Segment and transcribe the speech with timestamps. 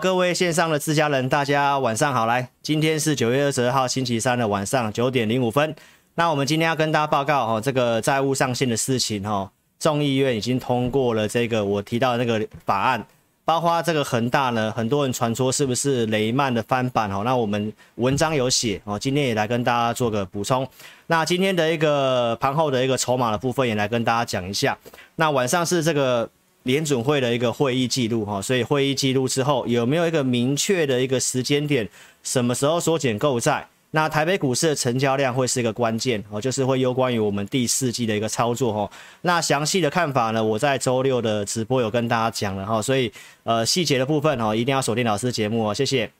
[0.00, 2.24] 各位线上的自家人，大家晚上好。
[2.24, 5.76] 来，今天是九月二十二号星期三的晚上九点零五分。
[6.14, 13.06] 那我们今天要跟大家报告哦，这个债务上限的事情哦，众议院已经通过了这个我提到的那个法案，
[13.44, 17.20] 包括这个恒大呢，很多人传说是不是雷曼的翻版哦？
[17.22, 20.66] 那我们文章有写哦，今天也来跟大家做个补充。
[21.08, 24.78] 那今天的一个盘后的一个筹码的部分也来跟大家讲一下。
[25.16, 26.30] 那晚上是这个。
[26.64, 31.88] 联准会的一个会议记录哈，所以会议记录之后有没有一个明确的一个时间点，
[32.22, 33.68] 什么时候缩减购债？
[33.94, 38.90] 那台北股市的成交量会是一个关键哦，就是会有关于我们第四季的一个操作哈。
[39.20, 46.10] 那详细的看法呢，我在周六的直播有跟大家讲了哈，所以呃细节的部分哈，一定要锁定老师节目哦，谢谢。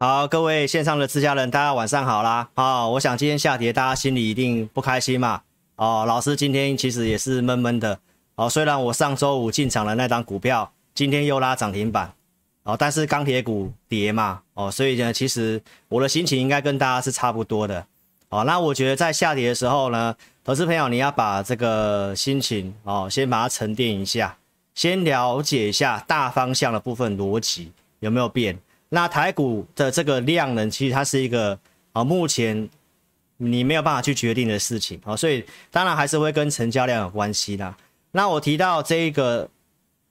[0.00, 2.48] 好，各位线上的自家人，大家晚上好啦！
[2.56, 5.40] 好，我想今天下跌，大家心里一定不开心嘛。
[5.76, 7.98] 哦，老师今天其实也是闷闷的。
[8.34, 12.12] 哦，虽然我上周五进场的那张股票，今天又拉涨停板。
[12.64, 14.42] 哦，但是钢铁股跌嘛。
[14.54, 17.86] 哦，所以呢，其实我的心情应该跟大家是差不多的。
[18.30, 24.36] 哦，那我觉得在下跌的时候呢，投资朋友你要把这个心情哦，先把它沉淀一下，
[24.74, 28.58] 先了解一下大方向的部分逻辑有没有变。
[28.90, 31.58] 那台股的这个量能，其实它是一个
[31.92, 32.68] 啊，目前
[33.38, 37.76] 你没有办法去决定的事情啊，所以当然还是会跟成交量有关系啦。
[38.12, 39.48] 那我提到这一个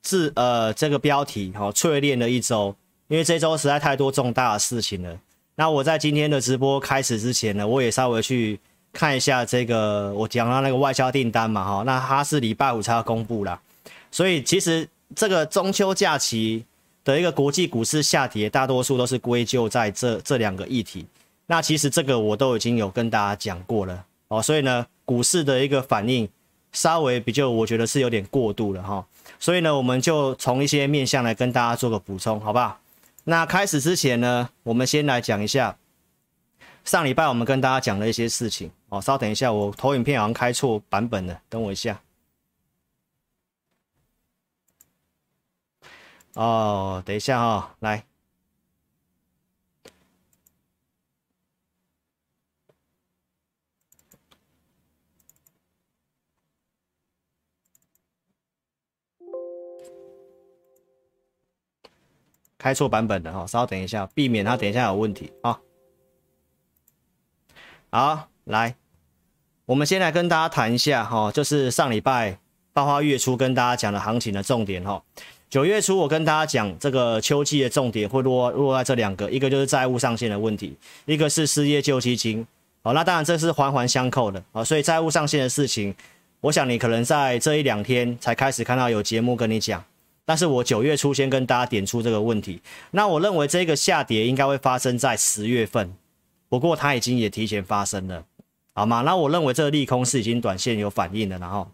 [0.02, 2.76] 字呃，这个标题哈，淬炼了一周，
[3.08, 5.18] 因为这周实在太多重大的事情了。
[5.56, 8.60] 那我在今天的直播开始之前呢，我也稍微去
[8.92, 13.62] 看一下这个我讲到那个外销订单嘛哈，那它是礼拜五才要公布啦，
[14.12, 14.86] 所以其实
[15.16, 16.66] 这个中秋假期。
[17.04, 21.06] 的一个国际股市下跌，大多数都是归咎在这这两个议题。
[21.46, 26.28] 那其实这个我都已经有跟大家讲过了哦，所以呢，股市的一个反应
[26.72, 29.06] 稍微比较，我觉得是有点过度了哈。
[29.40, 32.80] 所以呢，我们就从一些面向来跟大家做个补充，好不好？
[33.26, 35.78] 那开始之前呢，我们先来讲一下
[36.86, 39.02] 上礼拜我们跟大家讲的一些事情哦。
[39.02, 42.00] 稍等一下，我投影片好像开错版本了，等我一下。
[46.36, 48.06] 哦，等一下哈、哦，来，
[62.58, 65.62] 开错版本的哈，稍等一下，避免它等一下有问题啊。
[67.92, 68.76] 好，来，
[69.66, 72.40] 我们先来跟大家谈一下哈，就是上礼拜
[72.74, 75.04] 爆发月初跟大家讲的行情的重点哈。
[75.54, 80.76] 九月初，我跟大家讲，这个秋季的重点会落落在这两个，一个就是债务上限的问题，
[81.06, 82.44] 一个是失业救济金。
[82.82, 85.94] 好，那当然这是环环相扣的啊，所以债务上限的事情，
[86.42, 89.86] 我想你可能在这一两天才开始看到有节目跟你讲，
[90.26, 92.60] 但是我九月初先跟大家点出这个问题。
[92.90, 95.94] 那我认为这个下跌应该会发生在十月份，
[96.50, 98.26] 不过它已经也提前发生了，
[98.74, 99.02] 好吗？
[99.02, 101.70] 那我认为这个利空是已经短线有反应的，然后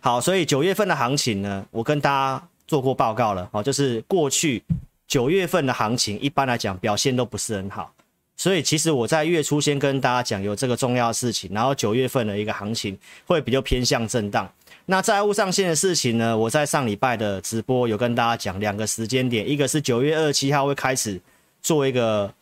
[0.00, 2.48] 好，所以九月份的行情呢，我跟大家。
[2.66, 4.62] 做过报告了，哦，就是过去
[5.06, 7.92] 九月份的行情，一般来讲表现都不是很好，
[8.36, 14.50] 所以其实我在月初先跟大家讲有这个重要的事情，然后九月份的一个行情会比较偏向震荡。
[14.86, 21.20] 那债务上限的事情呢，我在上礼拜的直播有跟大家讲两个时间点，一个是九月二十七号会开始
[21.62, 22.32] 做一个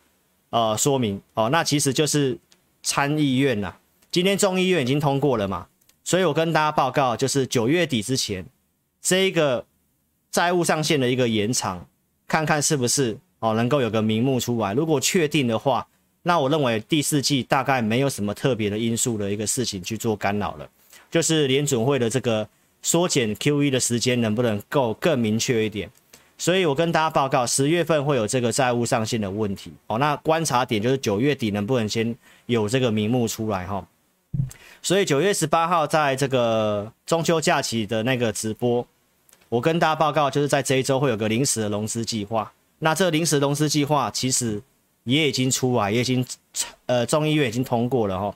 [0.50, 2.38] 呃说明，哦，那其实就是
[2.82, 3.74] 参议院呐，
[4.10, 5.66] 今天众议院已经通过了嘛，
[6.04, 8.46] 所以我跟大家报告就是九月底之前
[9.00, 9.64] 这一个。
[10.32, 11.86] 债务上限的一个延长，
[12.26, 14.72] 看看是不是哦能够有个名目出来。
[14.72, 15.86] 如果确定的话，
[16.22, 20.66] 那我认为第四季大概没有什么特别的因素的一个事情去做干扰了。
[21.10, 22.48] 就是联准会的这个
[22.80, 25.90] 缩减 QE 的时间能不能够更明确一点？
[26.38, 29.98] 所以我跟大家报告，十月份会有这个债务上限的问题哦。
[29.98, 32.16] 那观察点就是九月底能不能先
[32.46, 33.86] 有这个名目出来哈。
[34.80, 38.86] 所以九月十八号在这个中秋假期的那个直播。
[39.52, 42.50] 我跟大家报告，就是在这一周会有个临时的融资计划。
[42.78, 44.58] 那这临时融资计划其实
[45.04, 46.24] 也已经出来，也已经
[46.86, 48.34] 呃众议院已经通过了哈。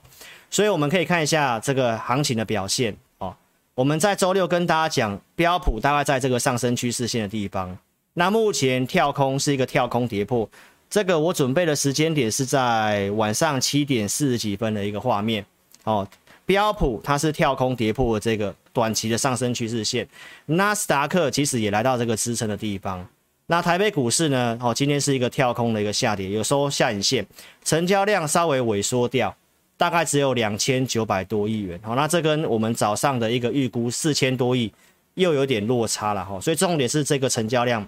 [0.51, 3.35] 所以我们可以看一下这个行情的表现哦。
[3.73, 7.75] 我们在周六跟大家讲标普大概在这个上升趋势线的地方。
[8.13, 10.47] 那目前跳空是一个跳空跌破，
[10.87, 15.43] 这个我准备的时间点是在晚上七点四十几分的一个画面
[15.83, 16.07] 哦。
[16.45, 18.53] 标普它是跳空跌破的这个。
[18.77, 20.07] 短期的上升趋势线。
[20.45, 23.03] 纳斯达克其实也来到这个支撑的地方。
[23.47, 24.55] 那台北股市呢？
[24.61, 27.25] 哦，今天是一个跳空的一个下跌，有收下影线，
[27.63, 29.35] 成交量稍微萎缩掉，
[29.77, 31.79] 大概只有两千九百多亿元。
[31.81, 34.71] 好，那这跟我们早上的一个预估四千多亿
[35.15, 36.39] 又有点落差了哈。
[36.39, 37.87] 所以重点是这个成交量，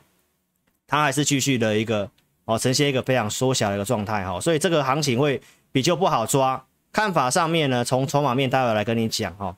[0.87, 2.09] 它还是继续的一个
[2.45, 4.41] 哦，呈现一个非常缩小的一个状态哈。
[4.41, 5.39] 所以这个行情会
[5.71, 6.65] 比较不好抓。
[6.91, 9.55] 看法上面呢，从筹码面待会来跟你讲哈。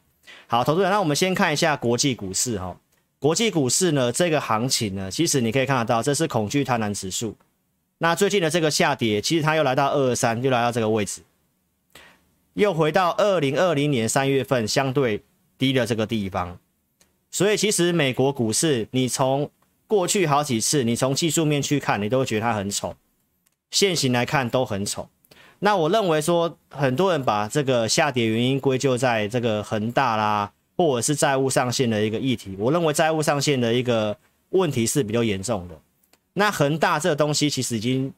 [0.52, 2.78] 好，投资人，那我们先看一下国际股市哈。
[3.20, 7.34] 国际股市呢，这个行情呢，其实你可以看得到，这是恐惧贪婪指数。
[8.00, 11.22] 那最近的这个下跌，其实它又来到二二三，又来到这个位置，
[12.56, 15.24] 又回到二零二零年三月份相对
[15.58, 16.60] 低的这个地方。
[17.30, 19.50] 所以其实美国股市，你从
[19.88, 22.94] 过去好几次，你从技术面去看，你都会觉得它很丑，
[23.70, 25.08] 现行来看都很丑。
[25.64, 30.52] 那我认为说，很多人把这个下跌原因归咎在这个恒大啦。
[30.78, 34.18] 或者是债务上限的一个议题，我认为债务上限的一个
[34.50, 35.80] 问题是比较严重的。
[36.34, 38.12] 那恒大这个东西其实已经，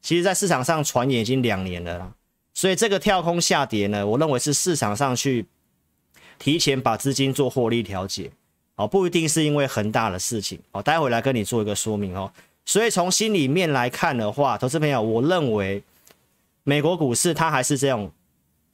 [0.00, 2.10] 其实在市场上传言已经两年了啦，
[2.54, 5.44] 所以这个跳空下跌呢，我认为是市场上去
[6.38, 8.30] 提前把资金做获利调节，
[8.76, 12.32] 哦，不一定是因为恒大的事情，哦，待会来跟你做一个说明哦。
[12.64, 15.82] 所以从心里面来看的话，投资朋友，我认为
[16.68, 18.12] 美国股市它还是这种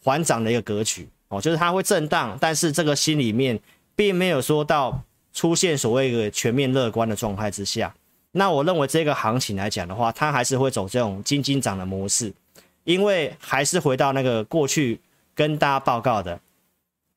[0.02, 1.08] 缓涨的一个格局。
[1.28, 3.58] 哦，就是它会震荡，但是这个心里面
[3.94, 5.00] 并没有说到
[5.32, 7.94] 出现所谓一个全面乐观的状态之下。
[8.32, 12.34] 那我认为这个行情来讲的话，它还是会走这种金金涨的模式，
[12.82, 15.00] 因为还是回到那个过去
[15.36, 16.40] 跟大家报告的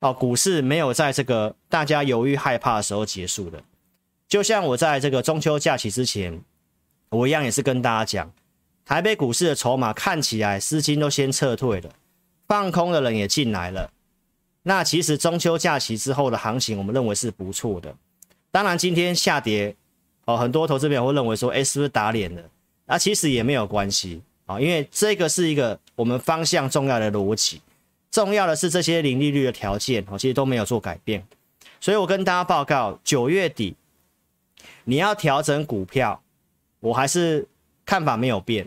[0.02, 3.60] 哦，股市没有在这个大家犹豫害怕的时候结束的。
[4.28, 6.40] 就像我在这个中秋假期之前，
[7.10, 8.32] 我一样也是跟大家讲，
[8.88, 11.90] 台北股市的筹码看起来资金都先撤退了，
[12.48, 13.92] 放空的人也进来了。
[14.64, 17.94] 那其实中秋假期之后的行情，我们认为是不错的。
[18.50, 19.76] 当然今天下跌，
[20.24, 22.42] 哦，很多投资朋友会认为说，哎，是不是打脸了？
[22.86, 27.62] 那其实也没有关系啊，因为这个是一个我们方向重要的逻辑。
[28.10, 31.22] 重要的是这些零利率的条件，哦，其实都没有做改变。
[31.82, 33.76] 所以我跟大家报告，九月底
[34.86, 36.24] 你要调整股票，
[36.80, 37.46] 我还是
[37.86, 38.66] 看法没有变。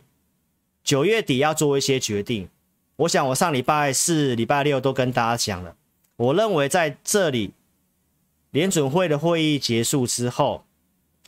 [0.82, 2.48] 九月底要做一些决定。
[2.96, 5.74] 我想我上礼拜四、礼拜六都跟大家讲了。
[6.16, 7.52] 我认为在这里，
[8.50, 10.64] 联准会的会议结束之后，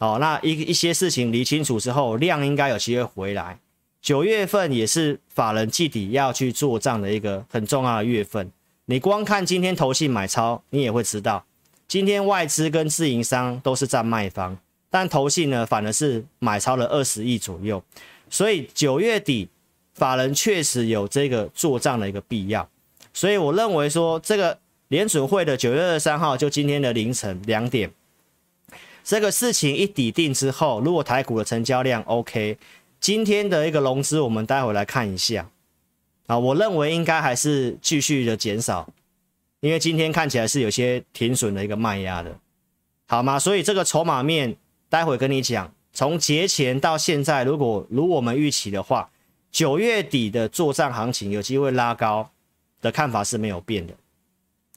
[0.01, 3.59] 哦，那一一些事情理清楚之后，量应该有机会回来。
[4.03, 8.51] 九月份也是法人季底要去做账的一个很重要的月份。
[8.87, 11.47] 你光看今天投信买超，你也会知道，
[11.87, 14.59] 今天外资跟自营商都是占卖方，
[14.91, 17.83] 但投信呢反而是买超了二十亿左右。
[18.33, 19.49] 所以九月底
[19.95, 22.69] 法人确实有这个做账的一个必要。
[23.13, 24.59] 所以我认为说这个。
[24.89, 27.91] 联准会的九月二十三号，就今天的凌晨两点，
[29.03, 32.59] 这个事情一抵定之后，如果台股的成交量 OK，
[33.01, 35.49] 今天的一个融资，我们待会来看一下
[36.27, 38.87] 啊，我认为应该还是继续的减少，
[39.61, 42.39] 因为今天看起来是有些停损的一个卖压的，
[43.09, 43.39] 好吗？
[43.39, 44.55] 所以这个筹码面，
[44.91, 49.11] 待会跟你讲，从节前到现在，如果如我们预期的话，
[49.51, 52.31] 九月底的作战行情有机会拉高
[52.81, 53.95] 的看法是没有变的。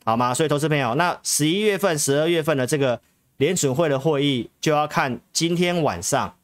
[0.03, 0.33] 好吗？
[0.33, 3.01] 所以，投资朋友，那十一月份、十二月份的这个
[3.37, 6.35] 联准会的会议，就要看今天晚上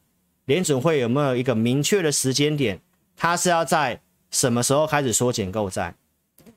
[0.46, 2.80] 联准会有没有一个明确的时间点，
[3.16, 4.00] 它是要在
[4.30, 5.94] 什么时候开始缩减购债，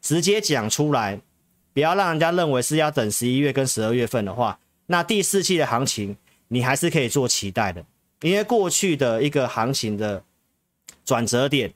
[0.02, 1.20] 直接讲出来，
[1.74, 4.58] 不要让人家认为是要等十一月跟十二月份的话，
[4.88, 6.18] 那第四季的行情
[6.48, 7.86] 你还是可以做期待的，
[8.22, 10.24] 因为过去的一个行情的
[11.04, 11.74] 转折点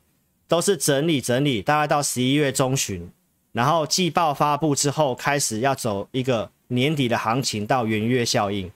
[0.48, 3.10] 都是整理整理，大概到十一月中旬。
[3.51, 8.72] 然后季报发布之后，开始要走一个年底的行情到元月效应。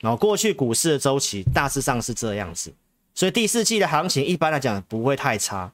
[0.00, 2.72] 然后过去股市的周期大致上是这样子，
[3.14, 5.72] 所以第四季的行情一般来讲不会太差。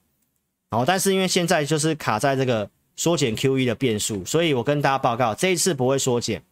[0.71, 6.43] 然后但是因为现在就是卡在这个缩减 QE 的变数，所以我跟大家报告这一次不会缩减，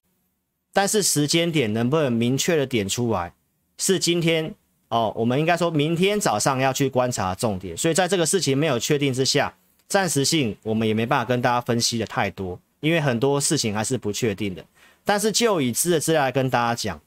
[0.73, 3.33] 但是时间点能不能明确的点出来，
[3.81, 4.55] 是今天
[4.89, 7.75] 哦，我们应该说明天早上要去观察重点。
[7.75, 9.55] 所以在这个事情没有确定之下。
[9.89, 14.65] 暂时性，我们也没办法跟大家分析的太多，因为很多事情还是不确定的。
[15.05, 17.01] 但是就已知的资料来跟大家讲，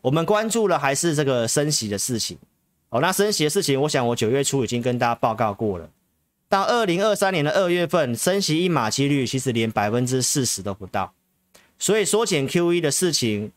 [0.00, 2.38] 我们关注的还是这个升息的事情。
[2.88, 5.90] 哦，那升息的事情，我想我九月初已经跟大家报告过了。
[6.48, 11.12] 到二零二三年的二月份，升息一码几率其实连百分之四十都不到。
[11.78, 13.52] 所以缩减 QE 的事情，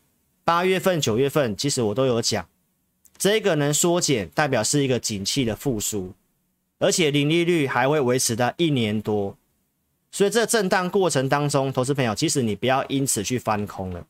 [0.46, 2.48] 八月份、九月份其实我都有讲，
[3.18, 6.12] 这个能缩减，代表是一个景气的复苏。
[6.78, 9.36] 而且零利率还会维持到一年多，
[10.12, 14.06] 所以这震荡过程当中，投资朋友，其实你不要因此去翻空了。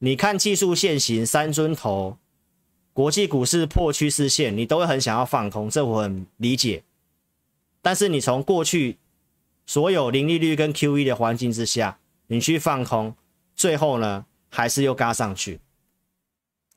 [0.00, 2.18] 你看技术线型三尊头，
[2.92, 6.82] 国际股市破趋势线，你都会很想要放空，这我很理解。
[7.80, 8.98] 但是你从过去
[9.64, 13.14] 所有零利率跟 QE 的环境之下，你去放空，
[13.56, 15.58] 最后呢还是又嘎上去。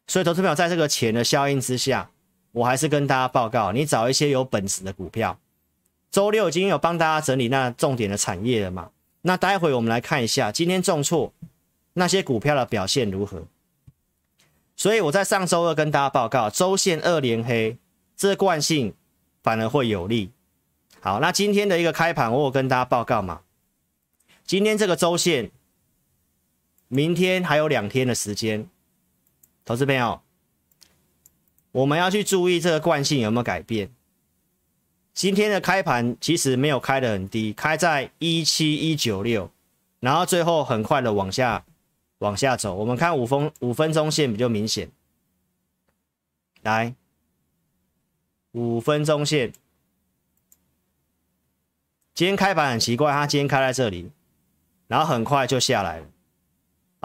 [0.07, 2.09] 所以投资朋友在这个钱的效应之下，
[2.51, 5.37] 我还是跟大家报告，你找一些有本质的股票。
[6.09, 8.89] 周六已经有帮大家整理那重点的产业了嘛？
[9.21, 11.31] 那待会我们来看一下今天重挫
[11.93, 13.43] 那些股票的表现如何。
[14.75, 17.77] 所以我在上周二跟大家报告，周线二连黑，
[18.15, 18.93] 这惯性
[19.43, 20.31] 反而会有利。
[20.99, 23.41] 好，那今天的一个开盘，我有跟大家报告嘛？
[24.45, 25.51] 今天这个周线，
[26.89, 28.69] 明天还有两天的时间，
[29.65, 30.21] 投资朋友，
[31.71, 33.91] 我们要去注意这个惯性有没有改变。
[35.13, 39.51] 今天的开盘其实没有开得很低，开在一七一九六，
[39.99, 41.65] 然后最后很快的往下
[42.19, 42.75] 往下走。
[42.75, 44.89] 我们看五分五分钟线比较明显，
[46.61, 46.95] 来
[48.51, 49.51] 五分钟线，
[52.13, 54.09] 今天开盘很奇怪，它今天开在这里，
[54.87, 56.07] 然后很快就下来了。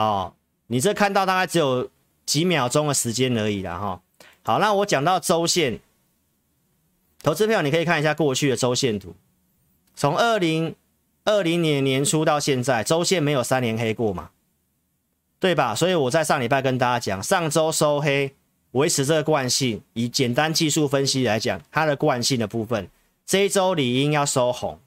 [0.02, 0.34] 哦，
[0.66, 1.88] 你这看到大概只有
[2.26, 4.02] 几秒钟的时间而已啦哈。
[4.42, 5.80] 好，那我讲到周线。
[7.24, 9.14] 投资票，你可以看一下过去的周线图，
[9.94, 10.74] 从二零
[11.24, 14.30] 二零年年初到现在，周线没有三连黑过嘛，
[15.38, 15.72] 对吧？
[15.72, 18.34] 所以我在上礼拜跟大家讲，上周收黑，
[18.72, 19.80] 维持这个惯性。
[19.92, 22.88] 以简单技术分析来讲，它的惯性的部分，
[23.24, 24.80] 这一周理应要收红。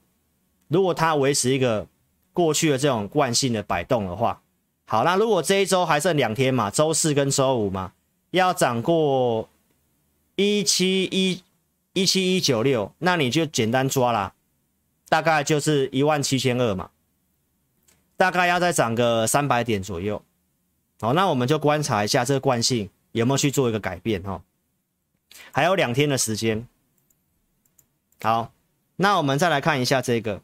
[0.68, 1.88] 如果它维持一个
[2.34, 4.42] 过去的这种惯性的摆动的话，
[4.86, 7.94] 好，那如果这一周还剩两天嘛，周四跟周五嘛，
[8.32, 9.50] 要涨过
[10.36, 11.42] 一七一。
[11.98, 14.34] 一七一九六，那你就简单抓啦，
[15.08, 16.90] 大概就是一万七千二嘛，
[18.18, 20.22] 大概要再涨个三百点左右。
[21.00, 24.42] 好，那我们就观察一下这个惯性有没有去做一个改变哈。
[25.54, 26.68] 还有两天的时间。
[28.22, 28.52] 好，
[28.98, 30.42] 那我们再来看一下这个。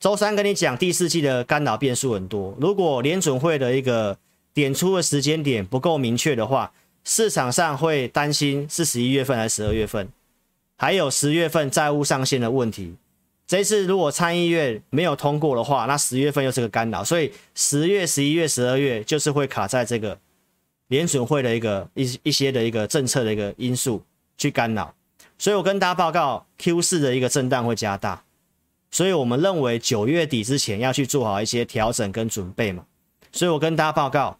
[0.00, 4.16] 周三跟你讲第四季的干扰变数很多，如果联准会的一个
[4.54, 6.72] 点出的时间点不够明确的话。
[7.04, 10.06] 市场上会担心是十一月份还是十二月份，
[10.76, 12.96] 还有十月份债务上限的问题。
[13.46, 20.18] 这次如果参议院没有通过的话，那十月份又是个干扰，所以十月、十一月、十二月就是会卡在这个
[20.88, 24.02] 联准会的一个一一些的一个政策的一个因素
[24.36, 24.94] 去干扰。
[25.38, 28.22] 所以我跟大家报告，Q 四的一个震荡会加大，
[28.90, 32.86] 所以我们认为九月底之前要去做好一些调整跟准备嘛。
[33.32, 34.38] 所以我跟大家报告，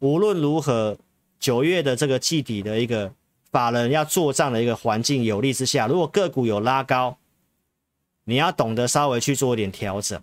[0.00, 0.98] 无论如何。
[1.38, 3.12] 九月的这个季底的一个
[3.52, 7.18] 法人要做账的一个环境有利之下，如果个股有拉高，
[8.24, 10.18] 你要懂得稍微去做一点调整。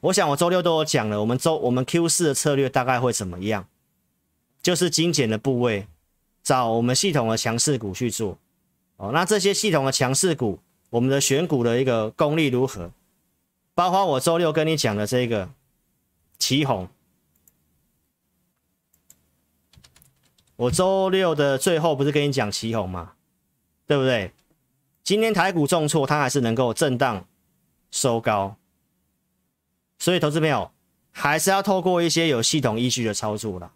[0.00, 3.66] 我想我周六都有讲了，我们周我们 Q 四的策略大概会怎么样？
[4.62, 5.88] 就是精简的部位，
[6.44, 8.38] 找我们系统的强势股去做。
[8.98, 12.90] 哦，那这些系统的强势股，我们的选股的一个功力如何？
[13.74, 15.48] 包括我周六跟你讲的这个
[16.38, 16.88] 奇红。
[20.56, 23.12] 我周六的最后不是跟你讲奇红吗？
[23.86, 24.32] 对不对？
[25.04, 27.24] 今天台股重挫，它还是能够震荡
[27.90, 28.56] 收高，
[29.98, 30.70] 所以投资朋友
[31.12, 33.72] 还是要透过一些有系统依据的操作了。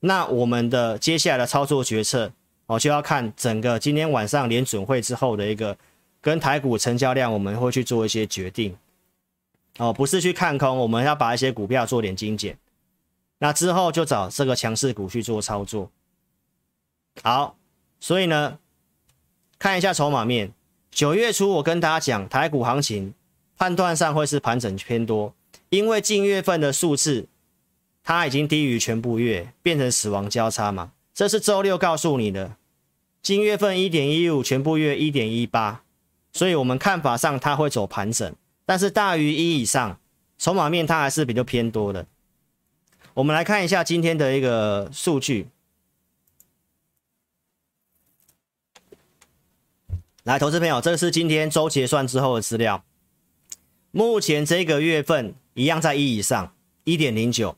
[0.00, 2.30] 那我们的接下来的操作决策，
[2.66, 5.76] 哦，就要看整个今天晚上联准会之后的一个
[6.28, 8.76] 跟台股成交量，我们会去做一些决定。
[9.78, 12.58] 哦，不是去看空，我们要把一些股票做点精简，
[13.38, 15.90] 那之后就找这个强势股去做操作。
[17.22, 17.56] 好，
[17.98, 18.58] 所以呢，
[19.58, 20.52] 看一下筹码面。
[20.90, 23.14] 九月初我跟大家讲，台股行情
[23.56, 25.34] 判断上会是盘整偏多，
[25.70, 27.26] 因为近月份的数字
[28.04, 30.92] 它已经低于全部月，变成死亡交叉嘛。
[31.14, 32.56] 这是周六告诉你的，
[33.22, 35.82] 近月份一点一五，全部月一点一八，
[36.38, 38.32] 所以我们看法上它会走盘整，
[38.64, 39.98] 但是大于一以上，
[40.38, 42.06] 筹码面它还是比较偏多的。
[43.14, 45.48] 我们来看一下今天的一个数据。
[50.22, 52.84] 来，投资朋友，这是今天周结算之后的资料。
[53.90, 56.54] 目前这个月份一样在一以上，
[56.84, 57.56] 一点零九，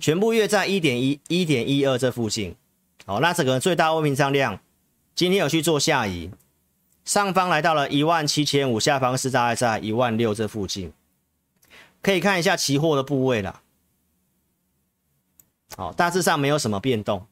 [0.00, 2.56] 全部月在一点一、一点一二这附近。
[3.04, 4.58] 好，那这个最大未平仓量
[5.14, 6.32] 今天有去做下移，
[7.06, 10.92] 上方来到了一万七千五，下方是大概在一万六这附近。
[12.02, 13.62] 可以看一下期货的部位了。
[15.76, 17.26] 好，大致上没有什么变动。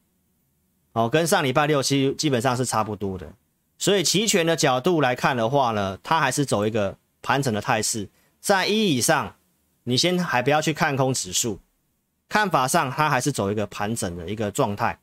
[0.93, 3.33] 好，跟上礼拜六期基本上是差不多的。
[3.77, 8.09] 所以期权的角度来看的话呢，它还是走一个盘整的态势，
[8.41, 9.35] 在一以上，
[9.83, 11.59] 你先还不要去看空指数，
[12.29, 15.01] 看法上它还是走一个盘整的一个状态。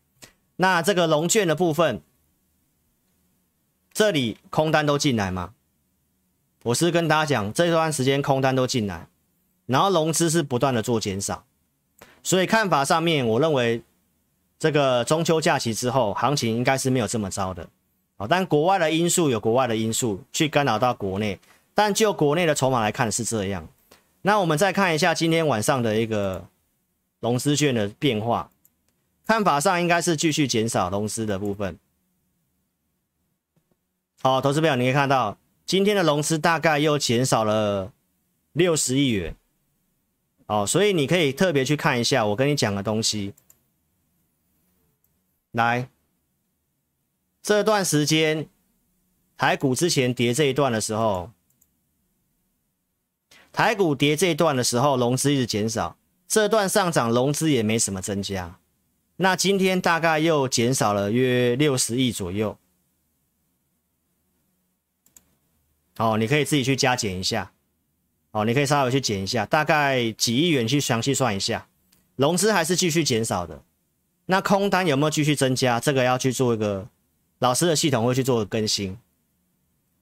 [0.56, 2.02] 那这个龙卷的部分，
[3.94, 5.54] 这里空单都进来吗？
[6.64, 9.08] 我是跟大家讲，这段时间空单都进来，
[9.66, 11.44] 然后融资是不断的做减少，
[12.24, 13.82] 所以看法上面，我认为
[14.60, 17.68] 这个中秋假期之后，行情应该是没有这么糟的。
[18.16, 21.40] 好，但国外的因素有国外的因素去干扰到国内，
[21.74, 23.68] 但就国内的筹码来看是这样。
[24.22, 26.46] 那我们再看一下今天晚上的一个
[27.20, 28.52] 融资券的变化，
[29.26, 31.78] 看法上应该是继续减少融资的部分。
[34.24, 35.36] 好，投资朋友你可以看到
[35.66, 37.92] 今天的融资大概又减少了
[38.52, 39.36] 六十亿元。
[40.46, 43.34] 哦，所以你可以特别去看一下我跟你讲的东西，
[45.52, 45.90] 来。
[47.42, 48.48] 这段时间，
[49.36, 51.32] 台股之前跌这一段的时候，
[53.52, 55.98] 台股跌这一段的时候，融资一直减少，
[56.28, 58.60] 这段上涨融资也没什么增加。
[59.16, 62.56] 那今天大概又减少了约六十亿左右。
[65.98, 67.52] 哦，你可以自己去加减一下。
[68.32, 71.68] 哦，你可以稍微去减一下，大概几亿元去详细算一下，
[72.16, 73.62] 融资还是继续减少的。
[74.26, 75.80] 那空单有没有继续增加？
[75.80, 76.88] 这个要去做一个。
[77.40, 78.96] 老师的系统会去做个更新，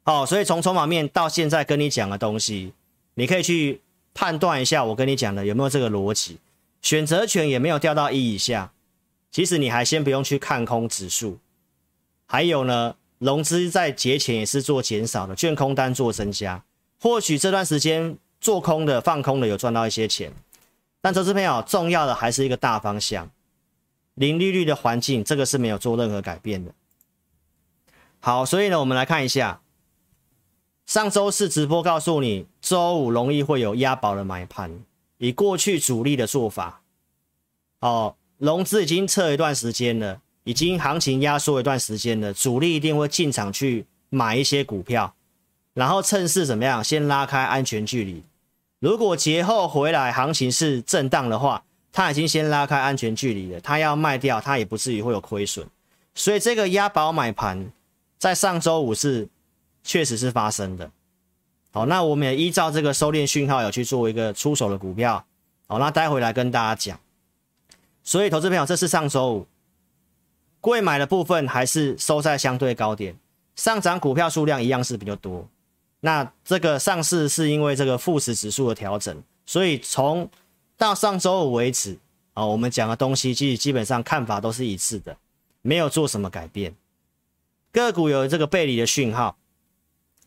[0.03, 2.73] 好，所以从筹码面到现在跟你讲的东西，
[3.13, 3.79] 你可以去
[4.13, 6.37] 判断一下，我跟你讲的有没有这个逻辑。
[6.81, 8.73] 选择权也没有掉到一以下，
[9.31, 11.39] 其实你还先不用去看空指数。
[12.25, 16.63] 还有呢，融资在节前也是做减少的，券空单做增加，
[16.99, 20.33] 或许这段时间做空的放空的有赚到一些钱，
[21.01, 23.29] 但投资朋友重要的还是一个大方向，
[24.15, 26.73] 零利率的环境，这个是没有做任何改变的。
[28.21, 29.61] 好，所以呢，我们来看一下，
[30.85, 34.79] 上周四直播告诉你，周五容易会有押宝的买盘，
[35.17, 36.81] 以过去主力的做法，
[37.79, 45.13] 哦，融资已经撤一段时间了，已经行情压缩一段时间了，主力一定会进场去买一些股票，
[45.73, 48.23] 然后趁势怎么样，先拉开安全距离。
[48.79, 55.67] 如果节后回来行情是震荡的话，他已经先拉开安全距离了，他要卖掉，他也不至于会有亏损，
[56.15, 57.71] 所以这个押宝买盘。
[58.17, 59.29] 在上周五是
[59.81, 60.91] 确实是发生的，
[61.71, 65.23] 好，那我们也依照这个收敛讯号有去做一个出手的股票，
[65.67, 66.99] 好，那待会来跟大家讲。
[68.03, 69.47] 所以，投资朋友，这是上周五
[70.61, 73.15] 贵买的部分还是收在相对高点，
[73.55, 75.47] 上涨股票数量一样是比较多。
[76.01, 80.29] 那这个上市是因为这个富时指数的调整，所以从
[80.77, 81.97] 到上周五为止，
[82.33, 85.17] 啊，我们讲的东西其实基本上看法都是一致的，
[85.61, 86.73] 没有做什么改变。
[87.71, 89.37] 个股有这个背离的讯号，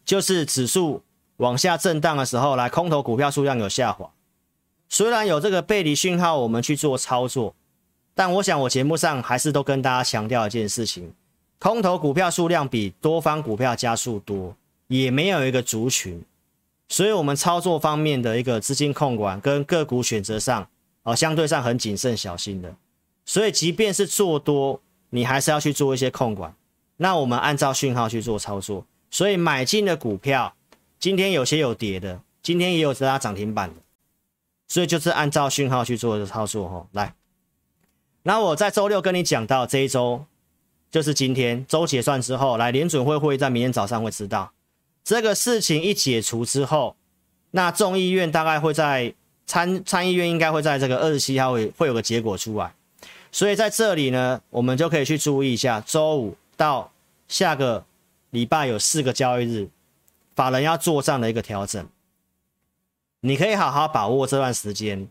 [0.04, 1.02] 就是指数
[1.38, 4.12] 往下震荡的时候，来空头股票数量有下滑。
[4.88, 7.54] 虽然有这个背离讯号，我们去做操作，
[8.14, 11.12] 但我想我节目上还是都跟大家强调一件事情：
[11.58, 14.54] 空头股票数量比多方股票家数多，
[14.88, 16.22] 也没有一个族群，
[16.88, 20.68] 所以我们操作方面的一个资金控管跟个股选择上，
[21.04, 22.74] 哦，相对上很谨慎小心的。
[23.24, 26.54] 所以即便是做多，你还是要去做一些控管。
[26.96, 30.54] 那我们按照讯号去做操作，所以买进的股票，
[30.98, 33.76] 今天有些有跌的，今天也有其他涨停板的，
[34.68, 36.86] 所以就是按照讯号去做的操作哈。
[36.92, 37.14] 来，
[38.22, 40.24] 那我在周六跟你讲到这一周，
[40.90, 44.52] 就是今天周结算之后，来联准会会在明天早上会知道
[45.02, 46.96] 这个事情一解除之后，
[47.50, 49.12] 那众议院大概会在
[49.46, 52.72] 参参议院应该会在这个二十七号会会有个结果出来，
[53.30, 56.90] 所以在这里呢，我们就可以去注意一下周五到。
[57.28, 57.86] 下个
[58.28, 59.66] 礼拜有四个交易日，
[60.36, 61.88] 法人要做这样的一个调整，
[63.20, 65.08] 你可以好好把握这段时间。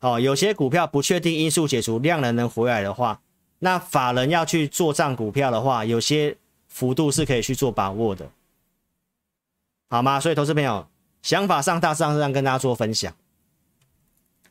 [0.00, 3.20] 哦，有些股票不确定因素解除，量能能回来的话，
[3.58, 6.36] 那法人要去做账股票的话，有些
[6.68, 8.30] 幅度是可以去做把握的，
[9.88, 10.18] 好吗？
[10.18, 10.88] 所以投资朋友
[11.22, 13.14] 想法上大致上跟大家做分享。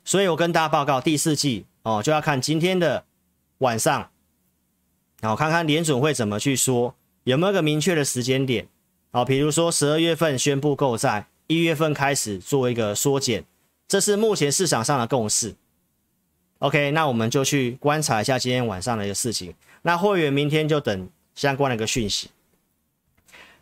[0.05, 3.05] 所以我跟大家报告第四季哦，就要看今天的
[3.59, 4.11] 晚上。
[5.21, 8.67] 好，看看联准会怎么去说，有没有个明确的时间点？
[9.11, 13.43] 好，比如说十二月份宣布购债，一月份开始做一个缩减，
[13.89, 15.55] 这是目前市场上的共识。
[16.59, 19.53] OK，那我们就去观察一下今天晚上的一个事情。
[19.81, 22.29] 那会员明天就等相关的一个讯息。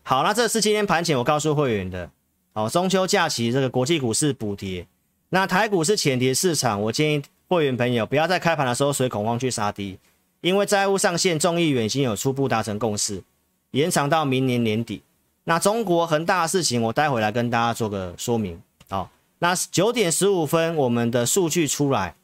[0.03, 2.09] 好，那这是今天盘前我告诉会员的。
[2.53, 4.85] 哦，中秋假期这个国际股市补跌，
[5.29, 9.97] 那台股是浅跌市场，我建议会员朋友不要在开盘的时候随恐慌去杀低。
[10.41, 13.23] 因为债务上限，众议院已经有初步达成共识，
[13.71, 15.01] 延长到明年年底。
[15.45, 18.61] 那中国恒大的事情，我待会来跟大家做个说明。
[18.89, 19.09] 好，
[19.39, 22.15] 那九点十五分我们的数据出来，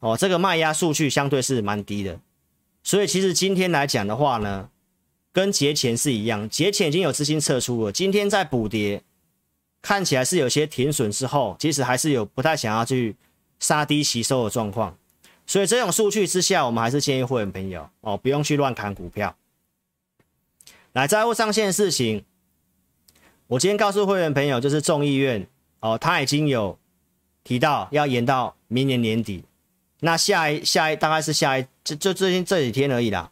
[0.00, 2.20] 哦，这个卖压数据相对是蛮低的，
[2.82, 4.68] 所以其实今天来讲的话呢，
[5.32, 9.02] 跟节前是一样，节前已经有资金撤出了，今天在补跌，
[9.80, 13.14] 看起来是有些停损之后，其实还是有不太想要去
[13.60, 14.98] 杀低吸收的状况，
[15.46, 19.36] 所以这种数据之下，我们还是建议会员朋友哦，不用去乱砍股票。
[20.92, 22.24] 来债务上限的事情。
[23.46, 25.46] 我今天告诉会员朋友，就是众议院
[25.82, 26.78] 哦，他已经有
[27.44, 29.44] 提到要延到明年年底。
[30.00, 33.30] 那下一下一大概是下一就就最近这几天而已啦，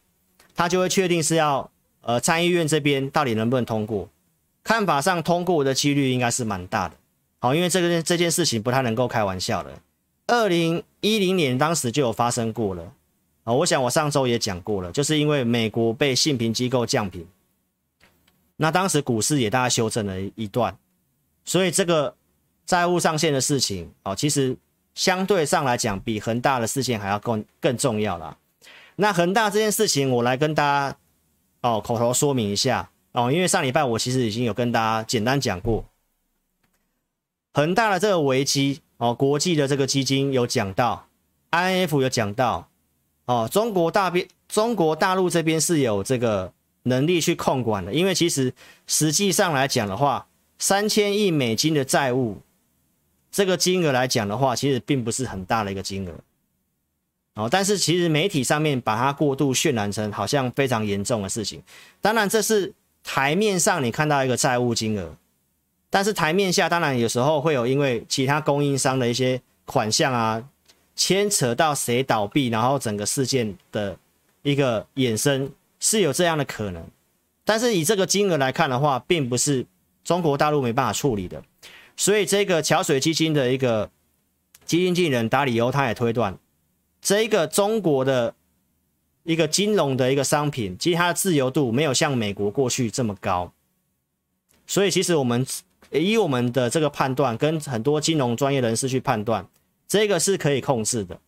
[0.55, 1.71] 他就会确定是要
[2.03, 4.09] 呃参议院这边到底能不能通过。
[4.63, 6.95] 看法上通过的几率应该是蛮大的。
[7.39, 9.71] 好，因为这个这件事情不太能够开玩笑的。
[10.27, 12.93] 二零一零年当时就有发生过了
[13.45, 17.27] 啊，我想我上周也讲过了，就是因为美国被信评机构降评。
[18.57, 20.77] 那当时股市也大概修正了一段，
[21.45, 22.15] 所以这个
[22.71, 24.57] 债务上限的事情哦，其实
[24.95, 28.37] 相对上来讲比恒大的事情还要更更重要啦。
[28.95, 30.97] 那恒大这件事情，我来跟大家
[31.63, 35.85] 哦口头说明一下哦，因为上礼拜我其实已经有跟大家简单讲过，
[37.55, 41.09] 恒大的这个危机哦，国际的这个基金有讲到
[41.51, 42.69] ，I F 有讲到
[43.25, 46.53] 哦，中国大边中国大陆这边是有这个。
[46.85, 48.55] 能力去控管的，因为其实
[48.87, 50.27] 实际上来讲的话，
[50.59, 52.41] 三千亿美金的债务，
[53.31, 56.13] 这个金额来讲的话，其实并不是很大的一个金额，
[57.35, 61.63] 哦，但是其实媒体上面把它过度渲染成好像非常严重的事情。
[62.01, 65.15] 当然这是台面上你看到一个债务金额，
[65.89, 70.45] 但是台面下当然有时候会有因为其他供应商的一些款项啊，
[70.95, 73.97] 牵扯到谁倒闭，然后整个事件的
[74.43, 75.51] 一个衍生。
[75.83, 76.87] 是有这样的可能，
[77.43, 79.65] 但是以这个金额来看的话，并不是
[80.05, 81.43] 中国大陆没办法处理的。
[82.01, 83.91] 所以这个桥水基金的一个
[84.65, 86.39] 基金经理人达里欧他也推断，
[87.03, 88.35] 这一个中国的
[89.25, 93.53] 一个金融的一个商品，其实它的自由度没有像美国过去这么高。
[94.67, 95.47] 所以其实我们
[95.91, 99.47] 以我们的这个判断，跟很多金融专业人士去判断，
[99.87, 101.21] 这个是可以控制的。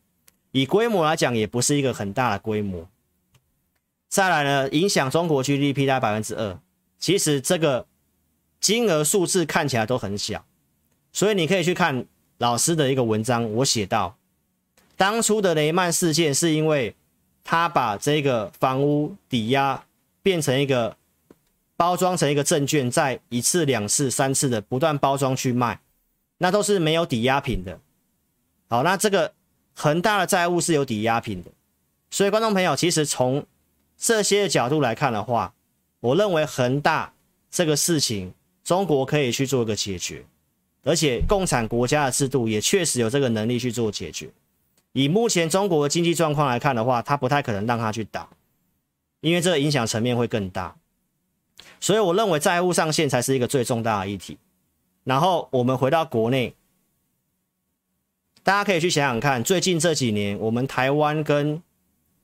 [0.52, 2.88] 以规模来讲，也不是一个很大的规模。
[4.08, 6.58] 再来呢，影响中国 GDP 大概百分之二，
[6.98, 7.86] 其实这个
[8.58, 10.46] 金额数字看起来都很小，
[11.12, 12.04] 所以你可以去看
[12.38, 14.16] 老师的一个文章，我写到，
[14.96, 16.94] 当初的雷曼事件是因为
[17.44, 19.84] 他把这个房屋抵押
[20.22, 20.96] 变成一个
[21.76, 25.80] 包装成一个证券，再一次、两次、三次的不断包装去卖，
[26.38, 27.78] 那都是没有抵押品的。
[28.68, 29.32] 好，那这个
[29.74, 31.50] 恒大的债务是有抵押品的，
[32.10, 33.44] 所以观众朋友，其实从
[33.98, 35.52] 这些角度来看的话，
[36.00, 37.12] 我认为恒大
[37.50, 38.32] 这个事情，
[38.64, 40.24] 中国可以去做一个解决，
[40.82, 44.28] 而且共产国家的制度也确实有这个能力去做解决。
[44.92, 48.28] 以目前中国的经济状况来看的话，他不太可能让他去打，
[49.20, 50.76] 因为这个影响层面会更大。
[51.80, 54.38] 所以我认为债务上限才是一个最重大的议题。
[55.04, 56.54] 然后我们回到国内，
[58.42, 61.62] 大家可以去想想看，最近这几年我们台湾跟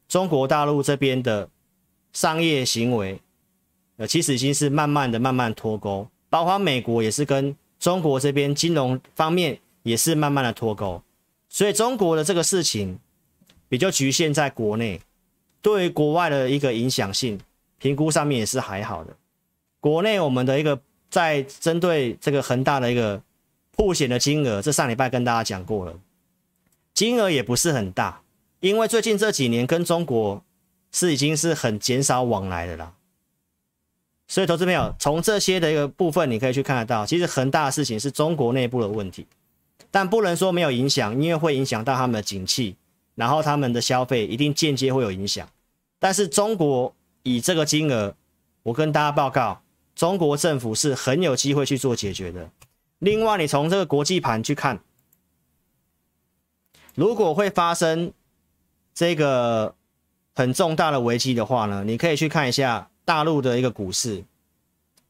[0.08, 1.48] 中国大陆这边的。
[2.10, 3.20] 商业行为，
[3.98, 11.02] 呃，其实已经是慢慢的、慢慢脱钩，包括美国也是跟中国这边金融方面也是慢慢的脱钩，
[11.48, 12.98] 所以中国的这个事情
[13.68, 15.00] 比较局限在国内，
[15.62, 17.38] 对于国外的一个影响性
[17.78, 19.16] 评估上面也是还好的。
[19.80, 23.22] 国内我们的一个在针对这个恒大的一个
[23.76, 25.94] 曝险的金额，这上礼拜跟大家讲过了，
[26.94, 28.22] 金额也不是很大，
[28.60, 30.42] 因为最近这几年跟中国。
[30.90, 32.94] 是已经是很减少往来的啦，
[34.28, 39.26] 所以投资朋友从这些的一个部分，你可以去看得到，其实恒大的事情是中国内部的问题，
[39.90, 42.76] 但不能说没有影响，因为会影响到他们的景气，
[43.14, 45.48] 然后他们的消费一定间接会有影响。
[45.98, 48.14] 但是中国以这个金额，
[48.62, 49.62] 我跟大家报告，
[49.96, 52.50] 中国政府是很有机会去做解决的。
[52.98, 54.78] 另外，你从这个国际盘去看，
[56.94, 58.12] 如果会发生
[58.94, 59.74] 这个。
[60.34, 64.22] 很重大的危机的话呢，你可以去看一下大陆的一个股市。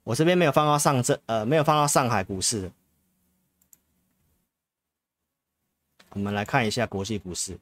[0.05, 2.71] 我这边没有放到上证，呃，没有放到上海股市。
[6.11, 7.59] 我们来看一下国际股市，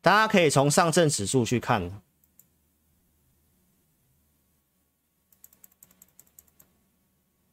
[0.00, 2.02] 大家可以从上证指数去看，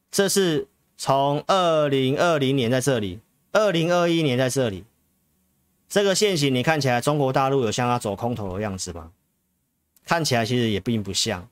[0.10, 3.20] 这是从二零二零年在这里。
[3.54, 4.86] 二零二一年在这里，
[5.92, 9.12] 这个现行你看起来中国大陆有像要走空头的样子吗？
[10.06, 11.50] 看起来其实也并不像，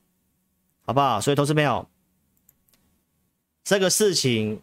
[0.86, 1.20] 好不好？
[1.20, 1.86] 所以投资朋友，
[3.66, 4.62] 这个事情，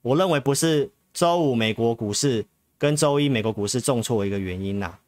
[0.00, 2.46] 我认为不是周五美国股市
[2.78, 5.00] 跟周一美国股市重挫一个原因呐、啊，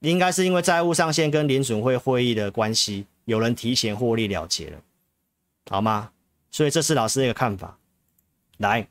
[0.00, 4.78] 应该是因为债务上限跟联准会会议的关系，有人提前获利了结了，
[5.70, 6.12] 好吗？
[6.50, 7.78] 所以这是老师的一个看法。
[8.58, 8.86] 来，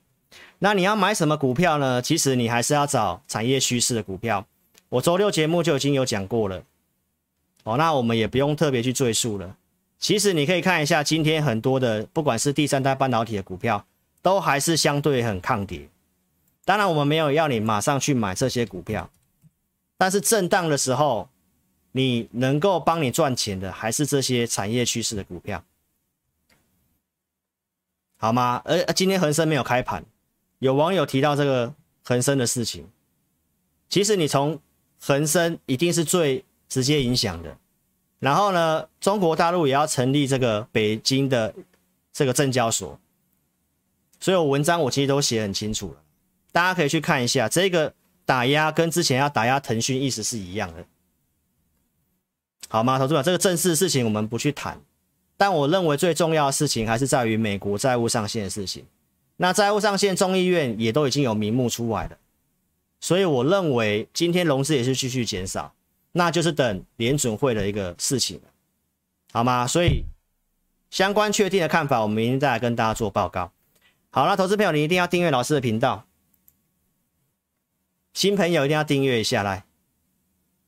[0.59, 2.01] 那你要买什么股票呢？
[2.01, 4.45] 其实你还是要找产业趋势的股票。
[4.89, 6.63] 我周六节目就已经有讲过了，
[7.63, 9.57] 哦，那我们也不用特别去赘述了。
[9.97, 13.85] 其实你可以看一下今天很多的，不管是第三代半导体的股票，
[14.21, 15.89] 都还是相对很抗跌。
[16.63, 19.09] 当然，我们没有要你马上去买这些股票，
[19.97, 21.29] 但是震荡的时候，
[21.91, 25.63] 你能够帮你赚钱的，还是这些产业趋势的股票。
[28.17, 28.61] 好吗？
[28.65, 30.03] 而今天恒生没有开盘，
[30.65, 31.71] 有网友提到这个
[32.03, 32.89] 恒生的事情。
[33.87, 34.59] 其实你从
[34.99, 37.55] 恒生一定是最直接影响的。
[38.17, 41.53] 然后呢，中国大陆也要成立这个北京的
[42.11, 42.99] 这个证交所，
[44.19, 45.97] 所以我文章我其实都写很清楚了，
[46.51, 47.47] 大家可以去看一下。
[47.47, 47.93] 这个
[48.25, 50.83] 打压跟之前要打压腾讯意思是一样的，
[52.69, 52.97] 好吗？
[52.97, 54.81] 投资者，这个正式的事情我们不去谈。
[55.37, 58.83] 但我认为最重要的事情还是在于美国债务上限的事情。
[59.37, 62.17] 那债务上限，众议院也都已经有名目出来了，
[63.01, 65.73] 所以我认为今天融资也是继续减少，
[66.13, 68.39] 那就是等联准会的一个事情，
[69.33, 69.67] 好吗？
[69.67, 70.05] 所以
[70.89, 73.51] 相关确定的看法，我们明天再来跟大家做报告。
[74.09, 76.05] 好了，投资朋友，你一定要订阅老师的频道，
[78.13, 79.65] 新朋友一定要订阅一下来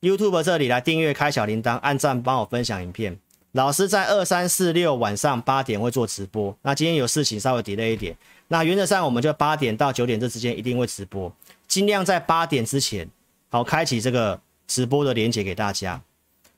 [0.02, 3.18] ，YouTube 这里来订阅，开小铃铛，按赞，帮我分享影片。
[3.58, 8.16] 老师在二三四六晚上八点会做直播，那今天有事情稍微 delay 一点，
[8.46, 11.32] 那原则上我们就八点到九点这之间一定会直播，
[11.66, 13.10] 尽量在八点之前
[13.48, 16.00] 好开启这个直播的连接给大家。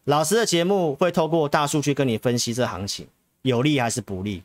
[0.05, 3.07] 老师的节目会透过大数据跟你分析这行情
[3.41, 4.43] 有利还是不利。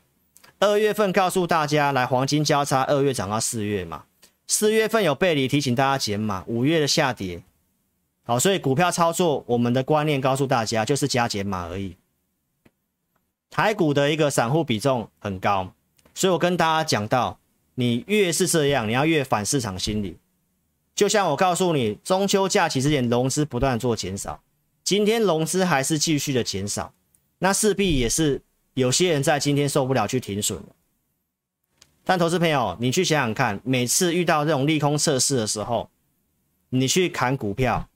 [0.60, 4.06] 二月份告诉大家来黄金交叉，二月涨到四月嘛，
[4.48, 7.44] 四月份有背离提醒大家减码，五月的下跌，
[8.24, 11.98] 好，所以股票操作我们的观念告诉大家就是加减码而已。
[13.56, 15.72] 台股的一个散户比重很高，
[16.14, 17.40] 所以我跟大家讲到，
[17.76, 20.18] 你越是这样，你要越反市场心理。
[20.94, 24.44] 就像我告诉你，中秋假期之前融资不断做减少，
[24.84, 26.94] 今天融资还是继续的减少，
[27.40, 28.42] 那势必也是
[28.74, 30.62] 有些人在今天受不了去停损。
[32.04, 35.90] 但投资朋友，你去想想看，每次遇到这种利空测试的时候，
[36.72, 37.88] 你去砍股票，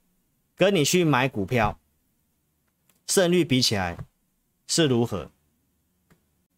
[0.56, 1.78] 跟你去买股票，
[3.08, 3.98] 胜率比起来
[4.66, 5.30] 是如何？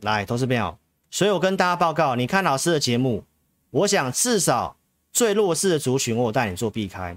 [0.01, 0.77] 来，投资朋友，
[1.11, 3.23] 所以我跟大家报告，你看老师的节目，
[3.69, 4.75] 我想至少
[5.11, 7.15] 最弱势的族群，我带你做避开，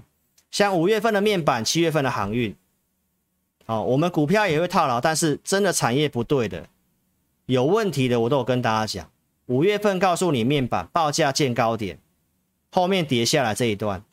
[0.51, 2.55] 像五月份的面板，七月份的航运，
[3.65, 6.67] 哦，我们股票也会套牢，但是真的产业不对的，
[7.47, 9.09] 有问题的，我都有跟大家讲。
[9.47, 11.99] 五月份告诉你面板报价见高点，
[12.71, 14.03] 后面跌下来这一段，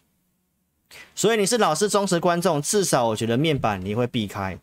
[1.15, 4.59] 所以你是老师忠实观众，至少我觉得面板你会避开，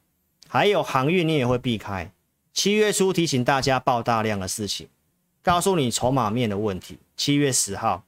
[0.48, 2.12] 还有航运你也会避开。
[2.60, 4.90] 七月初提醒大家爆大量的事情，
[5.42, 7.00] 告诉你筹码面的问题。
[7.16, 8.04] 七月十号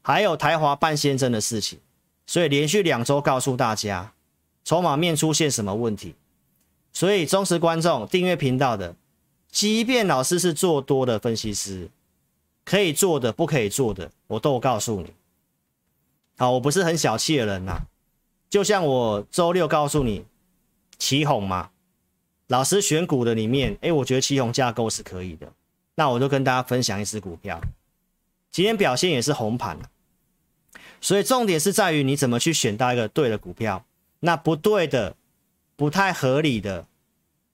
[0.00, 1.78] 还有台华半先生的事情，
[2.26, 4.14] 所以连续两周告诉大家
[4.64, 6.14] 筹码面出现什么问题。
[6.94, 8.96] 所以忠实观众订阅频道的，
[9.50, 11.90] 即便老师是做多的分析师，
[12.64, 15.12] 可以做的不可以做的，我都告诉你。
[16.38, 17.82] 好，我不是很小气的人呐、
[18.48, 20.24] 就像我周六告诉你
[20.96, 21.68] 起哄嘛。
[22.52, 25.50] 老师选股的里面，哎，我觉得奇鋐架构是可以的，
[25.94, 27.58] 那我就跟大家分享一只股票，
[28.50, 29.78] 今天表现也是红盘，
[31.00, 33.86] 所以重点是在于你怎么去选到一个对的股票，
[34.20, 35.16] 那不对的、
[35.76, 36.84] 不太合理的，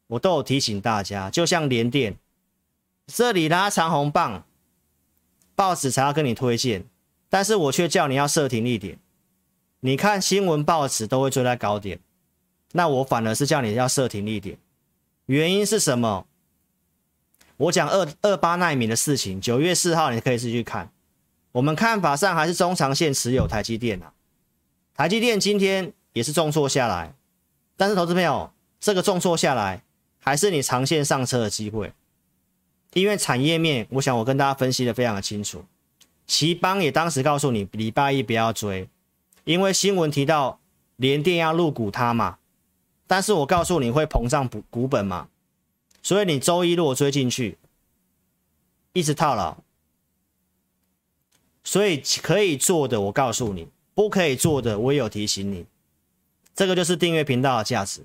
[0.08, 1.30] 我都有提醒大家。
[1.30, 2.16] 就像连电，
[3.06, 4.44] 这里拉长红棒，
[5.54, 6.84] 报纸才要跟你推荐，
[7.28, 8.98] 但是我却叫你要设停利点，
[9.78, 12.00] 你看新闻报纸都会追在高点，
[12.72, 14.58] 那我反而是叫你要设停利点。
[15.28, 16.26] 原因是什么？
[17.58, 20.90] 我讲二二八奈米的事情，九月四号你可以自己去看。
[21.52, 24.14] 我们看法上还是中长线持有台积电啊。
[24.94, 27.14] 台积电今天也是重挫下来，
[27.76, 29.82] 但是投资朋友，这个重挫下来
[30.18, 31.92] 还是你长线上车的机会，
[32.94, 35.62] 因为产业面，我想我跟大家分析的非常的清楚。
[36.26, 38.88] 奇邦也当时告诉你，礼拜一不要追，
[39.44, 40.58] 因为新闻提到
[40.96, 42.38] 联电要入股它嘛。
[43.09, 45.27] 但是我告诉你会膨胀股股本嘛，
[46.01, 47.59] 所以你周一如果追进去，
[48.92, 49.57] 一直套牢，
[51.64, 55.66] 所以可以做的我告诉你，不可以做的我也有提醒你，
[56.55, 58.05] 这个就是订阅频道的价值。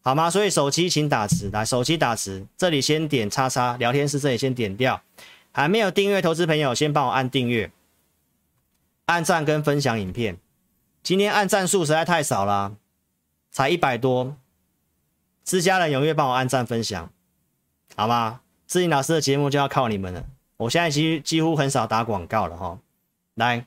[0.00, 0.30] 好吗？
[0.30, 5.02] 所以手机请打字，来手机打字，这里先点叉叉，聊天室这里先点掉，
[5.52, 7.70] 还没有订阅投资朋友先帮我按订阅、
[9.06, 10.38] 按赞跟分享影片。
[11.02, 12.76] 今天按赞数实在太少了，
[13.58, 14.36] 才一百多，
[15.42, 17.10] 自家人踊跃帮我按赞分享，
[17.96, 18.40] 好吗？
[18.68, 20.24] 志颖老师的节目就要靠你们了，
[20.58, 22.78] 我现在几几乎很少打广告了哈。
[23.34, 23.66] 来，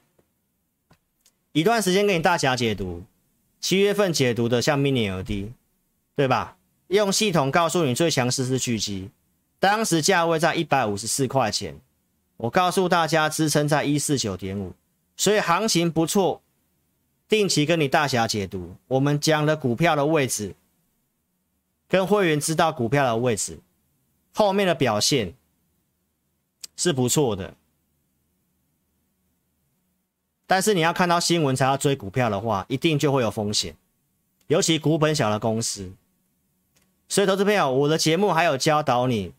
[1.51, 3.03] 一段时间给你大侠解读，
[3.59, 5.49] 七月份解读的像 mini ld
[6.15, 6.55] 对吧？
[6.87, 9.09] 用系统告诉你最强势是狙击，
[9.59, 11.77] 当时价位在一百五十四块钱，
[12.37, 14.71] 我告诉大家支撑在一四九点五，
[15.17, 16.41] 所以行情不错。
[17.31, 20.53] 定期跟你大侠解读，我们讲了股票的位置，
[21.87, 23.57] 跟会员知道股票的位置，
[24.33, 25.33] 后面的表现
[26.75, 27.53] 是不错的。
[30.45, 33.77] 但是你要看到新闻才要追股票的话，一定就会有风险，
[34.47, 35.93] 尤其股本小的公司。
[37.07, 39.31] 所以，投资朋友，我的节目还有教导你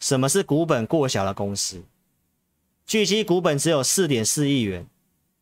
[0.00, 1.84] 什么是股本过小的公司。
[2.84, 4.84] 巨基股本只有四点四亿元。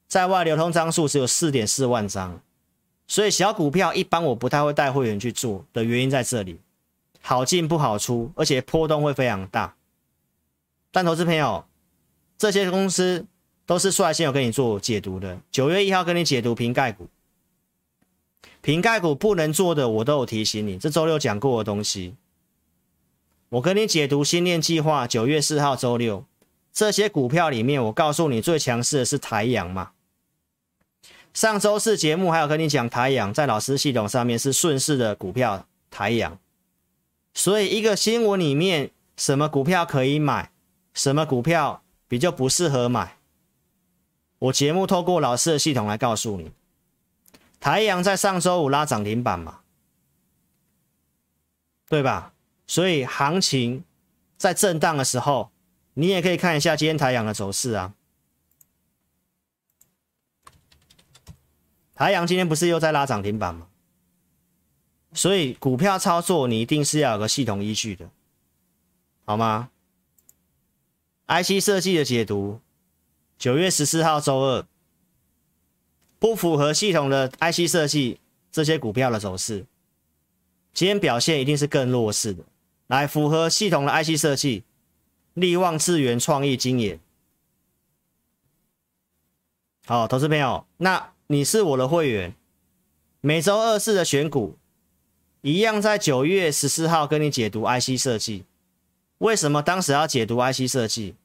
[0.09, 2.41] 在外流通张数只有四点四万张，
[3.09, 6.61] 所以小股票一般我不太会带会员去做的原因在这里，
[7.21, 9.75] 好进不好出，而且波动会非常大。
[10.93, 11.65] 但投资朋友，
[12.39, 13.27] 这些公司
[13.67, 15.39] 都是率先有跟你做解读的。
[15.51, 17.09] 九月一号跟你解读瓶盖股，
[18.63, 22.15] 瓶盖股不能做的我都有提醒你，这周六讲过的东西。
[23.49, 26.25] 我跟你解读新念计划，九月四号周六，
[26.73, 29.93] 这些股票里面，我告诉你最强势的是台阳嘛。
[31.37, 36.39] 上周四节目还有跟你讲台阳在老师系统上面是顺势的股票台阳，
[37.35, 40.51] 所以一个新闻里面什么股票可以买，
[40.95, 43.19] 什么股票比较不适合买，
[44.39, 46.53] 我节目透过老师的系统来告诉你。
[47.61, 49.59] 台阳在上周五拉涨停板嘛，
[51.91, 52.33] 对吧？
[52.67, 53.85] 所以行情
[54.39, 55.51] 在震荡的时候，
[55.93, 57.93] 你也可以看一下今天台阳的走势啊。
[61.97, 63.67] 台阳今天不是又在拉涨停板吗？
[65.15, 68.11] 所以股票操作你一定是要有个系统依据的，
[69.25, 69.71] 好吗
[71.27, 72.61] ？IC 设计的解读，
[73.39, 74.67] 九月十四号周二，
[76.19, 78.21] 不符合系统的 IC 设计
[78.53, 79.65] 这些股票的走势，
[80.75, 82.45] 今天表现一定是更弱势的。
[82.89, 84.65] 来，符合系统的 IC 设计，
[85.33, 86.99] 力旺、智原、创意、晶焱。
[89.87, 91.16] 好，投资朋友，那。
[91.29, 92.35] 你是我的会员，
[93.21, 94.57] 每周二四的选股
[95.41, 98.45] 一样，在九月十四号跟你解读 IC 设计。
[99.19, 101.17] 为什么当时要解读 IC 设计？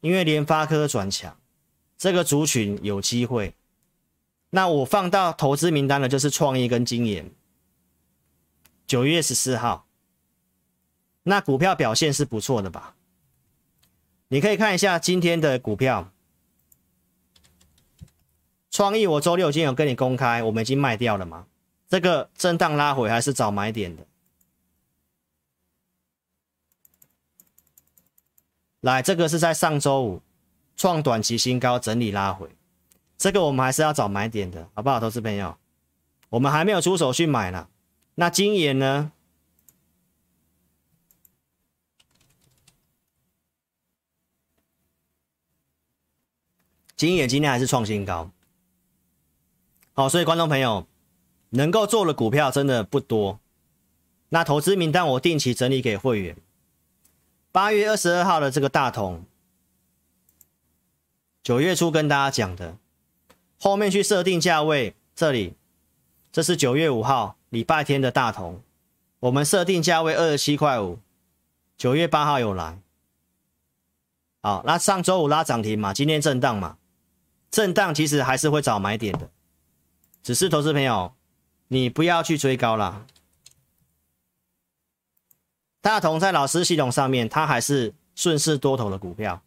[0.00, 1.36] 因为联发科转强，
[1.96, 3.54] 这个族群有机会。
[4.50, 7.24] 那我放到投资名单的就是创意跟晶焱。
[8.86, 9.86] 九月十四号，
[11.24, 12.94] 那股票表现是不错的吧？
[14.28, 16.12] 你可以看一下今天的股票。
[18.72, 21.46] 创意，我周六已经有跟你公开，我们已经卖掉了嘛？
[21.88, 24.06] 这个震荡拉回还是找买点的。
[28.80, 30.22] 来，这个是在上周五
[30.74, 32.48] 创短期新高，整理拉回，
[33.18, 35.58] 这个我们还是要找买点的，好不好，投资朋友？
[36.30, 37.68] 我们还没有出手去买呢。
[38.14, 39.12] 那晶焱呢？
[46.96, 48.30] 晶焱今天还是创新高。
[49.94, 50.86] 好，所以观众朋友
[51.50, 53.38] 能够做的股票真的不多。
[54.30, 56.36] 那投资名单我定期整理给会员。
[57.50, 59.26] 八月二十二号的这个大同，
[61.42, 62.78] 九月初跟大家讲的，
[63.58, 65.52] 后面去设定价位，这里
[66.32, 68.62] 这是九月五号礼拜天的大同，
[69.20, 70.98] 我们设定价位二十七块五，
[71.76, 72.78] 九月八号有来。
[74.40, 76.78] 好，那上周五拉涨停嘛，今天震荡嘛，
[77.50, 79.28] 震荡其实还是会找买点的。
[80.22, 81.12] 只是投资朋友，
[81.68, 83.06] 你不要去追高啦。
[85.80, 89.42] 大同在老师系统上面，它还是顺势多头的股票。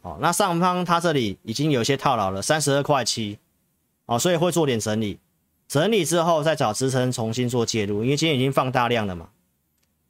[0.00, 3.38] 哦，那上方它这里已经有些套牢了，三十二块七。
[4.06, 5.20] 哦，所以会做点整理，
[5.68, 9.28] 整理之后再找支撑重新做介入，因为今天已经放大量了嘛，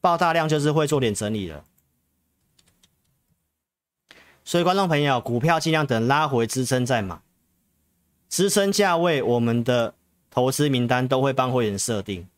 [0.01, 1.65] 爆大量就是会做点整理了。
[4.45, 7.21] 所以观众朋友，股票尽量等拉回支撑再买。
[8.31, 9.93] 支撑价位，我们的
[10.31, 12.29] 投资名单都会帮会员设定，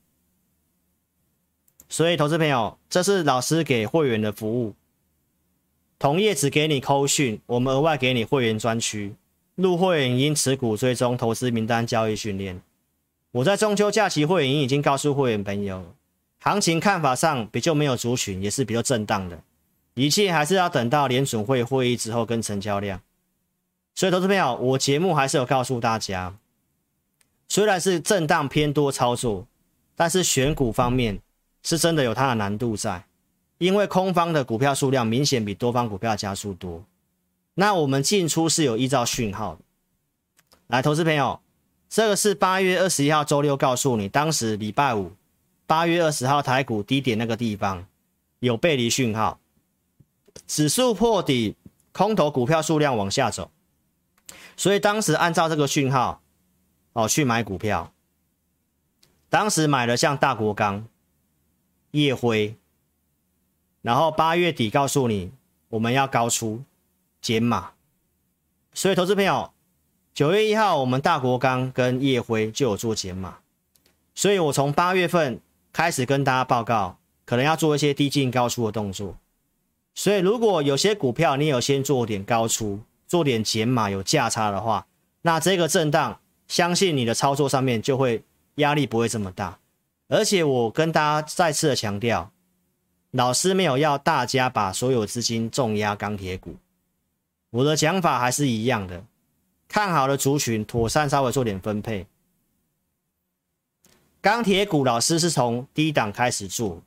[1.86, 4.74] 所以投资朋友，这是老师给会员的服务。
[5.98, 9.14] 同业只给你扣讯，我们额外给你会员专区，
[9.54, 12.62] 入会员因持股追踪投资名单交易训练。
[13.30, 15.94] 我在中秋假期会员已经告诉会员朋友，
[16.40, 19.38] 行情看法上比较没有族群，也是比较震荡的，
[19.92, 23.00] 一切还是要等到联准会会议之后跟成交量。
[23.94, 26.34] 所以，投资朋友，我节目还是有告诉大家，
[27.48, 29.46] 虽然是震荡偏多操作，
[29.94, 31.20] 但是选股方面
[31.62, 33.04] 是真的有它的难度在，
[33.58, 36.82] 因为空方的股票数量明显比多方股票加速多。
[37.54, 39.60] 那我们进出是有依照讯号的。
[40.68, 41.40] 来，投资朋友。
[41.94, 45.12] 这个是八月二十一号周六告诉你，当时礼拜五
[45.66, 47.84] 八月二十号台股低点那个地方
[48.38, 49.38] 有背离讯号，
[50.46, 51.54] 指数破底，
[51.92, 53.50] 空头股票数量往下走，
[54.56, 56.22] 所以当时按照这个讯号
[56.92, 57.92] 哦去买股票，
[59.28, 60.86] 当时买了像大国钢、
[61.92, 62.56] 烨辉，
[63.80, 65.32] 然后八月底告诉你
[65.70, 66.62] 我们要高出
[67.20, 67.72] 减码，
[68.72, 69.50] 所以投资朋友。
[70.14, 73.38] 九月一号，我们大国钢跟烨辉就有做减码，
[74.14, 75.40] 所以我从八月份
[75.72, 79.16] 开始跟大家报告，可能要做一些低进高出的动作。
[79.94, 82.80] 所以如果有些股票你有先做点高出，
[83.12, 84.86] 做点减码有价差的话，
[85.20, 89.58] 那这个震荡，相信你的操作上面就会压力不会这么大。
[90.08, 92.32] 而且我跟大家再次的强调，
[93.10, 96.56] 老师没有要大家把所有资金重压钢铁股，
[97.50, 99.04] 我的讲法还是一样的。
[99.68, 102.06] 看好的族群，妥善稍微做点分配。
[104.22, 106.80] 钢铁股老师是从低档开始做，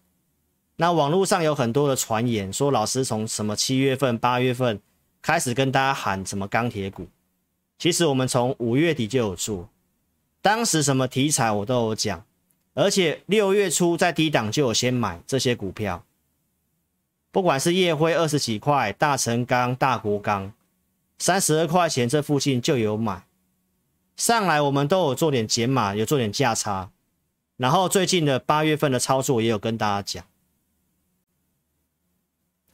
[0.78, 4.82] 那网络上有很多的传言说老师从什么七月份、八月份
[5.26, 7.07] 开始跟大家喊什么钢铁股，
[7.80, 9.67] 其实我们从五月底就有做，
[10.39, 12.23] 当时什么题材我都有讲，
[12.76, 16.05] 而且六月初在低档就有先买这些股票，
[17.32, 20.53] 不管是夜辉二十几块、大成钢、大国钢。
[21.17, 23.26] 三十二块钱这附近就有买，
[24.15, 26.91] 上来我们都有做点减码，有做点价差，
[27.57, 30.23] 然后最近的八月份的操作也有跟大家讲。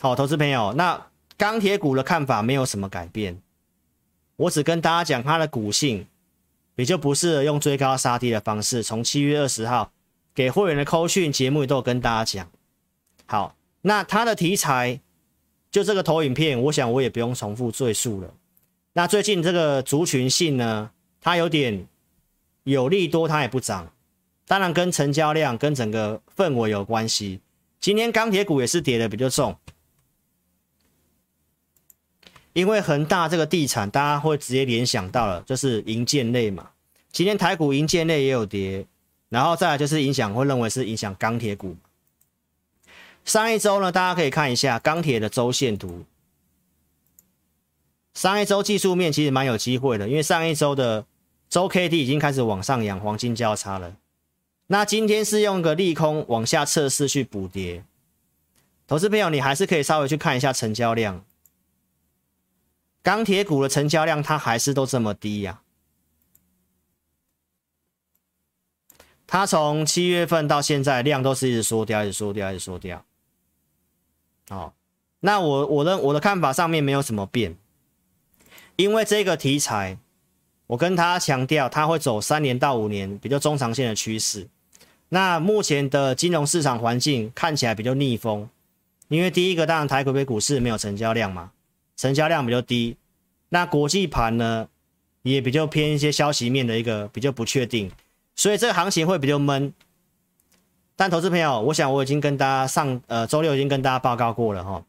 [0.01, 1.10] 好，投资朋友，那
[1.41, 3.41] 钢铁股的看法没有什么改变，
[4.35, 6.05] 我只跟大家讲它的股性，
[6.75, 8.83] 也就不是用追高杀低的方式。
[8.83, 9.91] 从七月二十号
[10.35, 12.51] 给会员的扣讯节目都有跟大家讲。
[13.25, 14.99] 好，那它的题材。
[15.71, 18.31] 就这个投影片，我想我也不用重复赘述了。
[18.93, 21.87] 那最近这个族群性呢，它有点
[22.65, 23.91] 有利多，它也不涨。
[24.45, 27.39] 当然跟成交量跟整个氛围有关系。
[27.79, 29.57] 今天钢铁股也是跌的比较重，
[32.53, 36.69] 因为恒大这个地产，大家会直接联想到了，就是银建类嘛。
[37.11, 38.85] 今天台股银建类也有跌，
[39.29, 41.75] 然后再来就是影响，会认为是影响钢铁股。
[43.23, 46.03] 上一周呢，大家可以看一下钢铁的周线图。
[48.13, 51.05] 上一周技术面其实蛮有机会的，因为上一周的
[51.49, 53.95] 周 K D 已经开始往上扬，黄金交叉了。
[54.67, 57.83] 那今天是用个利空往下测试去补跌。
[58.87, 61.23] 投资朋友，你还是可以稍微去看一下成交量。
[63.03, 65.61] 钢铁股的成交量它还是都这么低呀、
[69.25, 73.05] 它从七月份到现在量都是一直缩掉，一直缩掉，一直缩掉。
[74.49, 74.73] 好，
[75.21, 77.55] 那我我的我的看法上面没有什么变，
[78.75, 79.97] 因为这个题材，
[80.67, 84.49] 我跟他强调，它会走三年到五年比较中长线的趋势。
[85.07, 88.49] 那目前的金融市场环境看起来比较逆风，
[89.07, 91.51] 因为第一个当然台北股市没有成交量嘛，
[92.01, 92.97] 成交量比较低。
[93.49, 94.67] 那国际盘呢
[95.21, 97.91] 也比较偏一些消息面的一个比较不确定，
[98.35, 99.71] 所以这个行情会比较闷。
[100.95, 104.83] 但投资朋友，我想我已经跟大家上呃周六已经跟大家报告过了哈。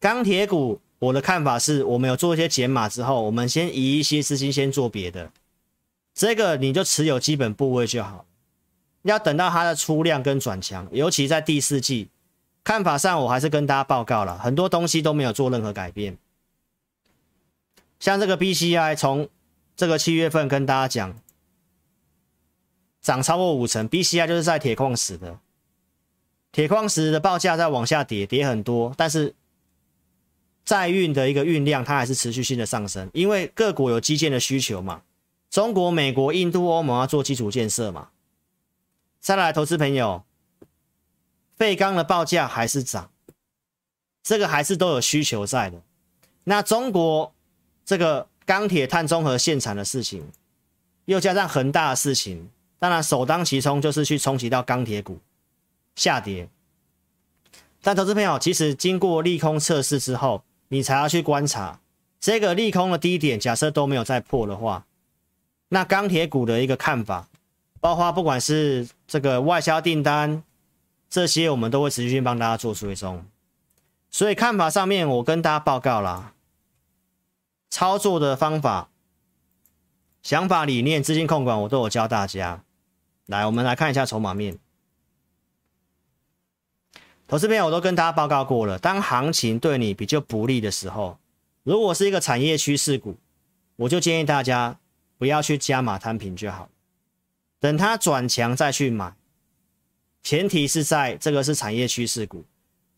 [0.00, 5.30] 钢铁股我的看法是，我们有做一些减码之后，我们先移一些资金先做别的，
[6.12, 8.24] 这个你就持有基本部位就好。
[9.02, 12.08] 要等到它的出量跟转强，尤其在第四季，
[12.64, 16.18] 看法上我还是跟大家报告了，很多东西都没有做任何改变。
[17.98, 19.28] 像这个 BCI 从
[19.76, 21.18] 这个七月份跟大家讲。
[23.00, 25.38] 涨超过五成，BCI 就是在铁矿石的，
[26.52, 29.34] 铁矿石的报价在往下跌，跌很多，但是
[30.64, 35.00] 在运的一个运量它还是持续性的上升，因为各国有基建的需求嘛，
[35.48, 38.10] 中国、美国、印度、欧盟要做基础建设嘛。
[39.20, 40.24] 再来，投资朋友，
[41.58, 43.10] 废钢的报价还是涨，
[44.22, 45.82] 这个还是都有需求在的。
[46.44, 47.34] 那中国
[47.84, 50.30] 这个钢铁碳中和限产的事情，
[51.06, 52.48] 又加上恒大的事情。
[52.78, 55.18] 当然，首当其冲就是去冲击到钢铁股
[55.96, 56.48] 下跌。
[57.82, 61.80] 但投资朋友，其实经过利空测试之后，你才要去观察
[62.20, 63.38] 这个利空的低点。
[63.38, 64.86] 假设都没有再破的话，
[65.70, 67.28] 那钢铁股的一个看法
[67.80, 70.42] 包括不管是这个外销订单，
[71.08, 73.24] 这些我们都会持续性帮大家做追踪。
[74.10, 76.32] 所以看法上面，我跟大家报告啦，
[77.68, 78.88] 操作的方法、
[80.22, 82.64] 想法、理念、资金控管，我都有教大家。
[83.26, 84.58] 来，我们来看一下筹码面。
[87.26, 91.18] 投资朋友，我都跟大家报告过了，当行情对你比较不利的时候，
[91.62, 93.18] 如果是一个产业趋势股，
[93.76, 94.78] 我就建议大家
[95.18, 96.70] 不要去加码摊平就好，
[97.60, 99.14] 等它转强再去买。
[100.28, 102.44] 前提是在这个是产业趋势股，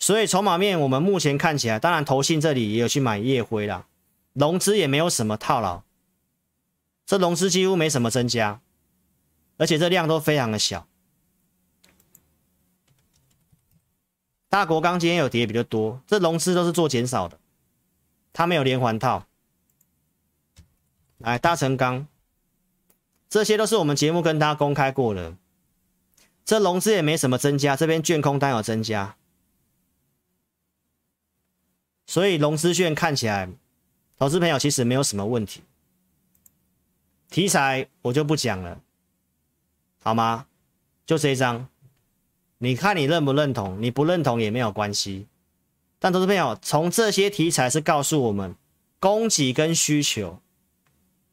[0.00, 3.86] 所以筹码面我们目前看起来，当然投信这里也有去买夜辉啦，
[4.32, 5.84] 融资也没有什么套牢，
[7.06, 8.60] 这融资几乎没什么增加，
[9.58, 10.88] 而且这量都非常的小。
[14.48, 17.38] 大国钢今天有跌比较多，这融资都是做减少的，
[18.32, 19.24] 它没有连环套。
[21.18, 22.08] 来，大成钢，
[23.28, 25.36] 这些都是我们节目跟大家公开过的，
[26.44, 29.16] 这融资也没什么增加，这边券空单有增加，
[32.06, 33.48] 所以融资券看起来，
[34.18, 35.62] 投资朋友其实没有什么问题。
[37.28, 38.80] 题材我就不讲了，
[40.02, 40.46] 好吗？
[41.06, 41.68] 就这一张。
[42.58, 43.80] 你看你认不认同？
[43.80, 45.26] 你不认同也没有关系。
[45.98, 48.54] 但投资朋友，从这些题材是告诉我们，
[48.98, 50.40] 供给跟需求，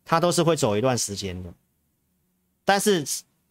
[0.05, 1.53] 它都是会走一段时间的。
[2.63, 3.05] 但是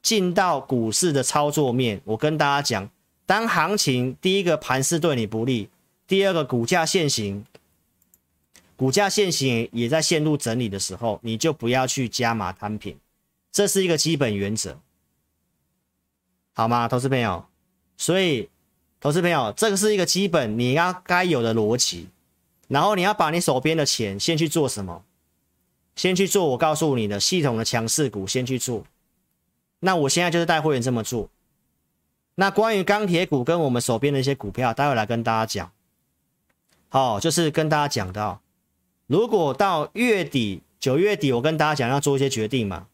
[0.07, 2.89] 进到股市的操作面，我跟大家讲，
[3.27, 5.69] 当行情第一个盘势对你不利，
[6.07, 7.45] 第二个股价现行，
[8.77, 12.97] 股价现行也在陷入整理的时候，你就不要去加码摊平，
[13.51, 14.79] 这是一个基本原则，
[16.55, 17.45] 好吗，投资朋友？
[17.97, 18.49] 所以，
[19.01, 22.07] 投资朋友，这个是一个基本你要该有的逻辑，
[22.69, 25.03] 然后你要把你手边的钱先去做什么？
[25.97, 28.85] 先去做我告诉你的系统的强势股，先去做。
[29.87, 31.31] 那我现在就是带会员这么做。
[32.35, 35.71] 那关于钢铁股跟我们手边的一些股票，待会来跟大家讲。
[36.89, 38.41] 好，就是跟大家讲到，
[39.07, 42.89] 如果到月底九月底，我跟大家讲要做一些决定嘛。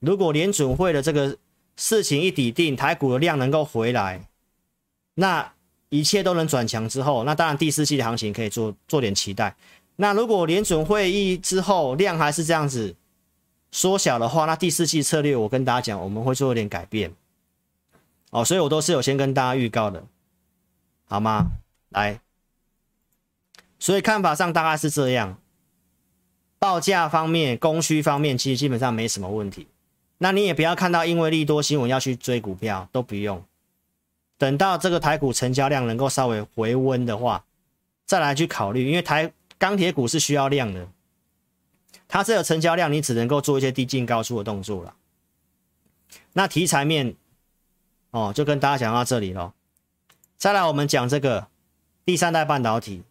[0.00, 1.38] 如果联准会的这个
[1.74, 4.28] 事情一底定，台股的量能够回来。
[5.14, 5.54] 那
[5.88, 9.56] 一切都能转强之后，那当然第四季的行情可以做做点期待。
[9.96, 12.94] 那如果联准会议之后量还是这样子
[13.70, 17.12] 缩小的话，那第四季策略我跟大家讲，我们会做一点改变。
[18.30, 20.04] 哦，所以我都是有先跟大家预告的，
[21.06, 21.46] 好吗？
[21.90, 22.20] 来，
[23.78, 25.38] 所以看法上大概是这样，
[26.58, 29.68] 报价方面、供需方面其实基本上没什么问题。
[30.18, 33.42] 那你也不要看到因为利多新闻要去追股票，都不用。
[34.38, 37.44] 等到这个台股成交量能够稍微回温的话，
[38.04, 40.88] 再来去考虑，因为台钢铁股是需要量的，
[42.08, 44.94] 它这个成交量你只能够做一些低进高出的动作了。
[46.32, 47.16] 那题材面，
[48.10, 49.54] 哦，就跟大家讲到这里了。
[50.36, 51.48] 再来我们讲这个
[52.04, 53.02] 第三代半导体，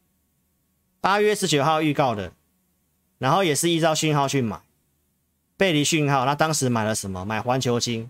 [1.02, 2.32] 八月十九号预告的，
[3.18, 4.62] 然后也是依照讯号去买，
[5.58, 7.26] 背离讯号，那当时买了什么？
[7.26, 8.10] 买环球晶。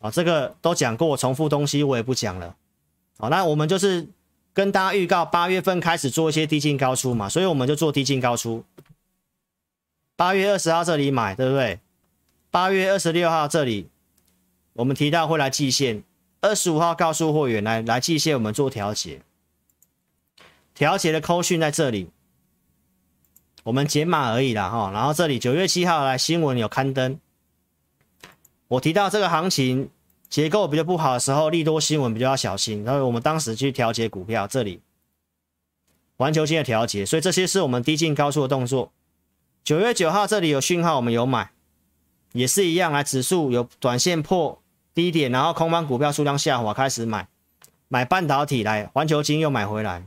[0.00, 2.54] 啊，这个都讲过，重复东西我也不讲了。
[3.18, 4.06] 好，那我们就是
[4.52, 8.62] 跟大家预告，八月份开始做一些低进高出嘛，所以我们就做低进高出。
[10.16, 11.80] 八月二十号这里买，对不对？
[12.50, 13.88] 八月二十六号这里，
[14.74, 16.04] 我们提到会来季线，
[16.40, 19.20] 二十五号告诉会员来来季线，我们做调节。
[20.72, 22.10] 调节的扣讯在这里，
[23.64, 24.90] 我们解码而已啦哈。
[24.92, 27.18] 然后这里九月七号来新闻有刊登。
[28.68, 29.90] 我提到这个行情
[30.28, 32.84] 结构比较不好的时候，利多新闻比较要小心。
[32.84, 34.80] 然后我们当时去调节股票，这里
[36.16, 38.92] 环球晶的调节，所以这些是我们低进高出的动作。
[39.64, 41.50] 九月九号这里有讯号，我们有买，
[42.32, 44.62] 也是一样，来指数有短线破
[44.92, 47.26] 低点，然后空方股票数量下滑，开始买
[47.88, 50.06] 买半导体来，环球金又买回来，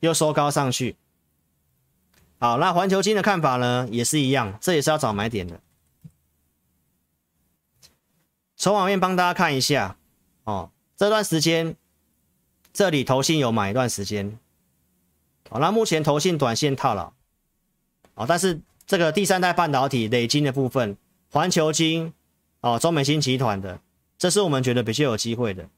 [0.00, 0.96] 又收高上去。
[2.40, 5.60] 好，那环球金的看法呢，也是一样，这也是要找买点的。
[8.56, 9.96] 从网面帮大家看一下
[10.42, 11.76] 哦，这段时间
[12.72, 14.36] 这里投信有买一段时间，
[15.50, 17.12] 好，那目前投信短线套牢，
[18.14, 20.96] 哦，但是这个第三代半导体磊晶的部分，
[21.30, 22.12] 环球晶
[22.60, 23.80] 哦，中美晶集团的，
[24.18, 25.68] 这是我们觉得比较有机会的。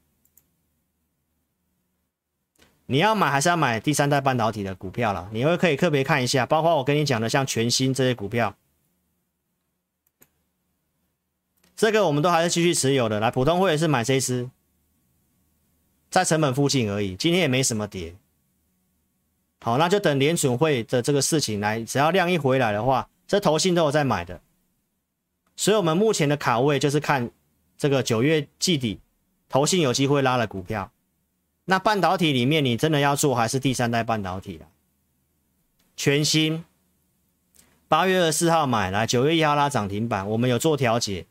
[2.87, 5.29] 你要买还是要买第三代半导体的股票了？
[5.31, 8.53] 你会可以特别看一下，包括我跟你讲的像全新这些股票，
[11.77, 13.21] 这个我们都还是继续持有的。
[13.21, 14.49] 来，普通会员是买这一支，
[16.09, 18.13] 在成本附近而已，今天也没什么跌。
[19.63, 24.41] 好，那就等联准会的这个事情来，只要量一回来的话，这投信都有在买的。
[25.55, 27.29] 所以我们目前的卡位就是看
[27.77, 28.99] 这个九月季底，
[29.47, 30.91] 投信有机会拉了股票。
[31.65, 34.65] 那半导体里面，你真的要做还是第三代半导体了？
[35.95, 36.65] 全新，
[37.87, 41.27] 八月二十四号买来，九月一号拉涨停板，我们有做调节。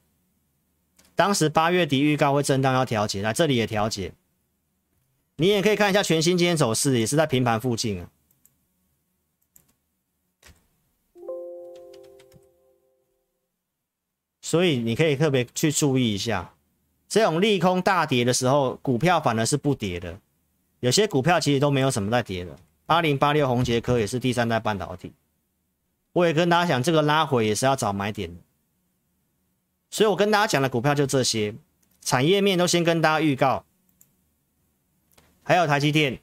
[1.16, 4.12] 当时八月底预告会震荡要调节，来这里也调节。
[5.37, 8.09] 你也可以看一下全新今天走势，也是在平盘附近啊。
[14.51, 16.53] 所以你可以特别去注意一下，
[17.09, 20.18] 这种利空大跌的时候，股票反而是不跌的。
[20.80, 25.12] 有些股票其实都没有什么在跌的，八零八六宏捷科也是第三代半导体。
[26.14, 28.40] 我也跟大家讲，这个拉回也是要找买点的。
[29.88, 31.55] 所以我跟大家讲的股票就这些，
[32.01, 33.64] 产业面都先跟大家预告。
[35.44, 36.18] 还有台积电，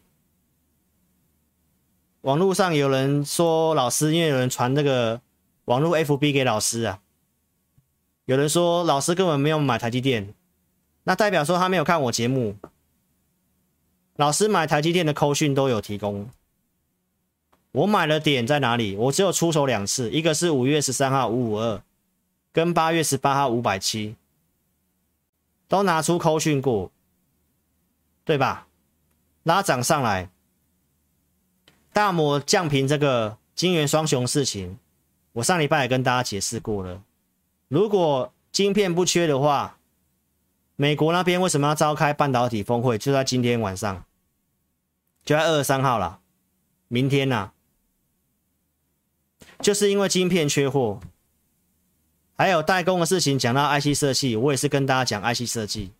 [2.23, 5.21] 网络上有人说老师，因为有人传那个
[5.63, 6.99] 网络 FB 给老师啊，
[8.27, 10.33] 有人说老师根本没有买台积电，
[11.03, 12.57] 那代表说他没有看我节目。
[14.17, 16.29] 老师买台积电的扣讯都有提供，
[17.71, 18.97] 我买了点在哪里？
[18.97, 21.81] 我只有出手两次，一个是五月十三号五五二，
[22.51, 24.17] 跟八月十八号五百七，
[25.69, 26.91] 都拿出扣讯过，
[28.25, 28.67] 对吧？
[29.43, 30.29] 拉涨上来，
[31.93, 34.77] 大摩降评这个晶圆双雄事情，
[35.31, 37.01] 我上礼拜也跟大家解释过了。
[37.67, 39.77] 如果晶片不缺的话，
[40.75, 42.97] 美国那边为什么要召开半导体峰会？
[42.97, 44.05] 就在今天晚上。
[45.25, 46.21] 就在二十三号了，
[46.87, 47.53] 明天呐、啊，
[49.59, 51.01] 就是因为晶片缺货，
[52.37, 53.37] 还有代工的事情。
[53.37, 55.91] 讲到 IC 设计，我也是跟大家讲 IC 设计。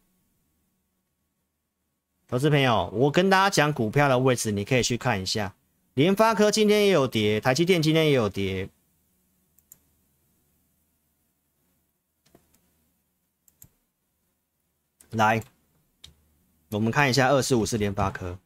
[2.30, 5.54] 投资朋友，我跟大家讲股票的位置，你可以去看一下。
[5.96, 8.70] 联发科今天也有跌，台积电今天也有跌。
[15.12, 15.44] 来，
[16.70, 18.38] 我们看一下二四五四联发科。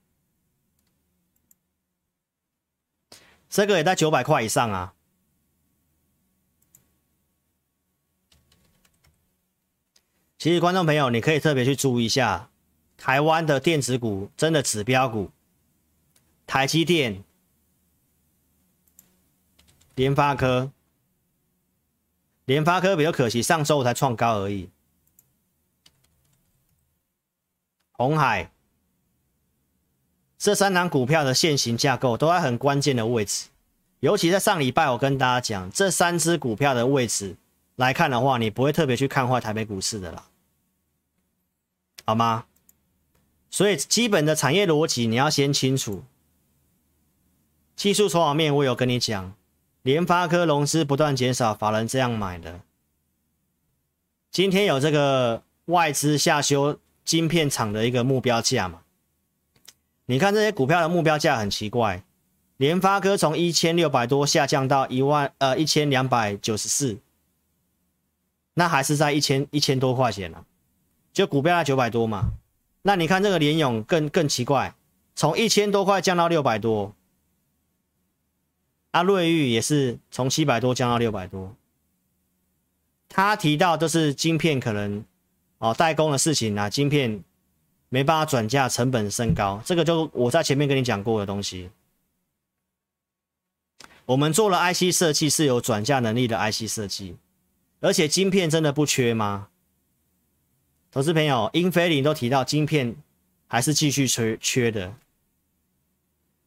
[3.49, 4.93] 这个也在九百块以上啊。
[10.37, 12.49] 其实，观众朋友，你可以特别去注意一下，
[12.97, 15.31] 台湾的电子股真的指标股，
[16.47, 17.23] 台积电、
[19.93, 20.71] 联发科、
[22.45, 24.69] 联发科比较可惜，上周才创高而已。
[28.01, 28.51] 红海。
[30.37, 33.49] 这三档股票的线型架构都在很关键的位置，
[33.99, 37.35] 尤其在上礼拜，我跟大家讲，这三只股票的位置
[37.75, 40.25] 来看的话，你不会特别去看坏台北股市的啦，
[42.05, 42.45] 好吗？
[43.51, 46.03] 所以基本的产业逻辑你要先清楚。
[47.75, 49.35] 技术筹码面我有跟你讲，
[49.83, 52.61] 联发科融资不断减少，法人这样买的。
[54.31, 58.81] 今天有这个外资下修晶片厂的一个目标价嘛？
[60.05, 62.03] 你看这些股票的目标价很奇怪，
[62.57, 66.99] 联发科从一千六百多下降到一万呃一千两百九十四，
[68.55, 70.45] 那还是在一千一千多块钱了，
[71.13, 72.33] 就股票在九百多嘛。
[72.81, 74.75] 那你看这个联咏更更奇怪，
[75.15, 76.93] 从一千多块降到六百多，
[78.91, 81.55] 啊瑞昱也是从七百多降到六百多。
[83.07, 85.03] 他提到都是晶片可能
[85.61, 87.23] 哦代工的事情啊，晶片。
[87.93, 91.69] 没办法转嫁，成本升高，这个就我在前面跟你讲过的东西。
[94.05, 97.17] 我们做了 IC 设计是有转嫁能力的 IC 设计，
[97.81, 99.49] 而且晶片真的不缺吗？
[100.89, 102.95] 投资朋友，英飞凌都提到晶片
[103.45, 104.95] 还是继续缺缺的。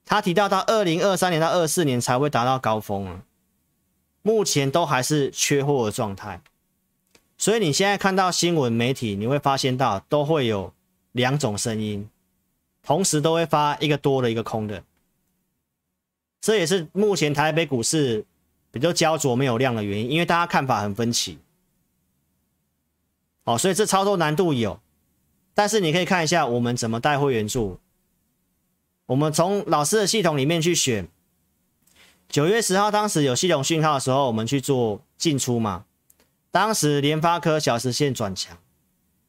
[0.06, 3.22] 他提到到二零二三年到二四年才会达到高峰啊，
[4.22, 6.40] 目前都还是缺货的状态。
[7.44, 10.72] 所以你现在看到新闻媒体，你会发现到都会有。
[11.12, 12.10] 两种声音，
[12.82, 14.82] 同时都会发一个多的一个空的，
[16.40, 18.24] 这也是目前台北股市
[18.72, 21.38] 比较焦灼没有量的原因，因为大家看法很分歧。
[23.44, 24.80] 哦，所以这操作难度有，
[25.54, 27.78] 但是你可以看一下我们怎么带会员做。
[29.06, 31.06] 我们从老师的系统里面去选，
[32.28, 35.84] 九月十号当时有系统讯号的时候，我们去做进出嘛。
[36.54, 38.56] 当时联发科小时线转强。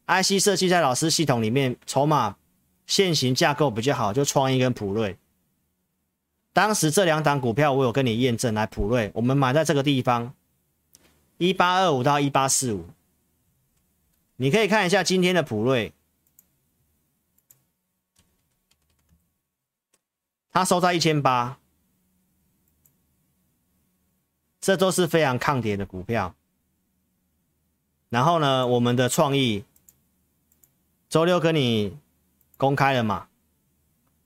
[0.06, 2.36] IC 设计在老师系统里面，筹码
[2.86, 5.18] 线型架构比较好，就创意跟普瑞。
[6.52, 10.36] 当时这两档股票我有跟你验证，来普瑞，我们买在这个地方，
[11.38, 12.86] 一八二五到一八四五。
[14.36, 15.92] 你可以看一下今天的普瑞，
[20.52, 21.58] 它收在一千八，
[24.60, 26.36] 这都是非常抗跌的股票。
[28.08, 29.64] 然后呢，我们的创意
[31.08, 31.96] 周六跟你
[32.56, 33.28] 公开了嘛？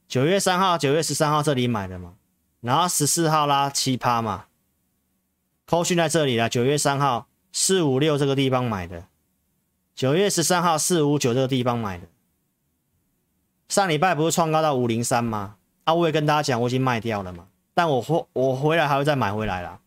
[0.07, 2.15] 九月三号、九月十三号这里买的嘛，
[2.61, 4.47] 然后十四号拉七趴嘛，
[5.67, 6.49] 扣讯在这里了。
[6.49, 9.07] 九月三号四五六这个地方买的，
[9.95, 12.07] 九月十三号四五九这个地方买的。
[13.69, 15.57] 上礼拜不是创高到五零三吗？
[15.85, 19.81] 啊，我也跟大家讲，我已经卖掉了嘛，但我回我回来还会再买回来啦。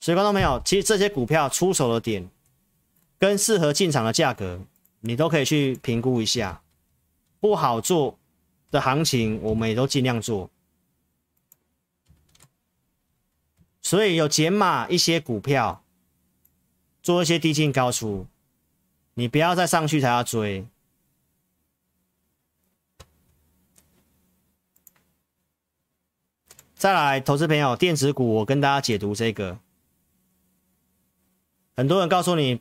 [0.00, 2.28] 所以观众朋友，其实这些股票出手的点
[3.18, 4.60] 跟适合进场的价格，
[5.00, 6.62] 你都可以去评估一下。
[7.40, 8.18] 不好做
[8.70, 10.50] 的行情，我们也都尽量做。
[13.82, 15.84] 所以有减码一些股票，
[17.02, 18.26] 做一些低进高出，
[19.12, 20.66] 你不要再上去才要追。
[26.74, 29.58] 再来，投资朋友，电子股，我跟大家解读这个。
[31.76, 32.60] 很多人告诉你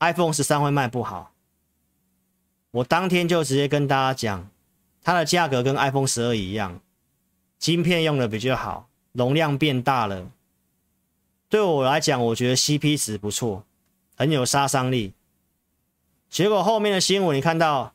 [0.00, 1.32] ，iPhone 十三会卖不好，
[2.72, 4.50] 我当天就直接跟大家讲，
[5.02, 6.80] 它的价格跟 iPhone 十二一样，
[7.58, 10.30] 晶片用的比较好，容量变大了。
[11.48, 13.64] 对我来讲，我觉得 CP 值不错，
[14.16, 15.14] 很有杀伤力。
[16.28, 17.92] 结果后面的新闻，你看到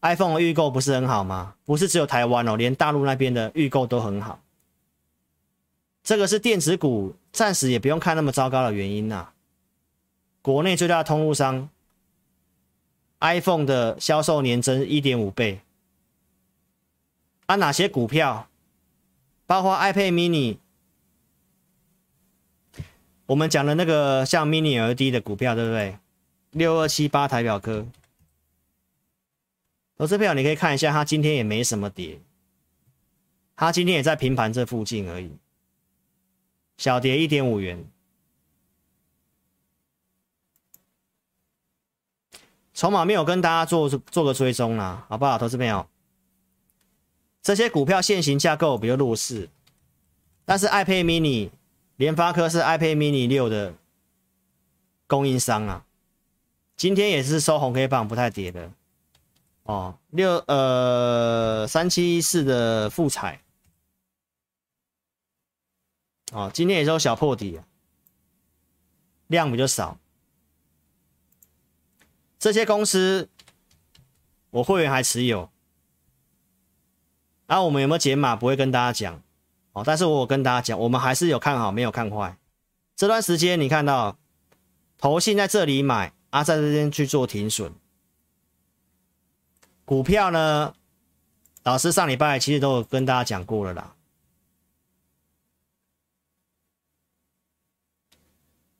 [0.00, 1.54] iPhone 的预购不是很好吗？
[1.64, 4.40] 不是只有台湾哦，连大陆那边的预购都很好。
[6.02, 9.28] 这个是电子股暂时也不用看那么糟糕的原因呐、
[10.44, 11.70] 国内最大的通路商
[13.20, 15.62] ，iPhone 的销售年增一点五倍。
[17.46, 18.46] 啊，哪些股票？
[19.46, 20.58] 包括 iPad mini，
[23.24, 25.98] 我们讲的那个像 mini LED 的股票，对不对？
[26.50, 27.86] 六二七八台表科，
[29.96, 32.20] 投资票你可以看一下，它今天也没什么跌，
[33.56, 35.30] 它今天也在平盘这附近而已。
[36.76, 37.82] 小跌一点五元，
[42.74, 45.38] 筹码没有跟大家做做个追踪啦，好不好？
[45.38, 45.86] 投资朋友，
[47.40, 49.48] 这些股票现行架构比较弱势，
[50.44, 51.50] 但是 iPad mini
[51.96, 53.72] 联发科是 iPad mini 六的
[55.06, 55.84] 供应商啊，
[56.76, 58.68] 今天也是收红 K 棒，不太跌的
[59.62, 59.96] 哦。
[60.10, 63.40] 六呃三七一四的富彩。
[66.32, 67.60] 哦，今天也是有小破底，
[69.28, 69.96] 量比较少。
[72.44, 73.30] 这些公司
[74.50, 75.50] 我会员还持有，
[77.46, 78.36] 那、啊、我们有没有解码？
[78.36, 79.22] 不会跟大家讲
[79.72, 79.82] 哦。
[79.82, 82.36] 但是我跟大家讲，我们还是有看好，没有看坏。
[82.96, 84.18] 这段时间你看到
[84.98, 87.72] 投信在这里买，啊，在这边去做停损。
[89.86, 90.74] 股票呢，
[91.62, 93.96] 老师上礼拜其实都有跟大家讲过了啦。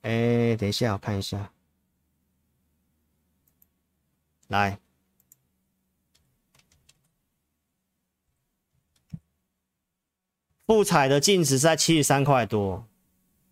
[0.02, 1.53] 哎，等一下，我看一下。
[4.54, 4.78] 来，
[10.64, 12.86] 富采的净值在七十三块多，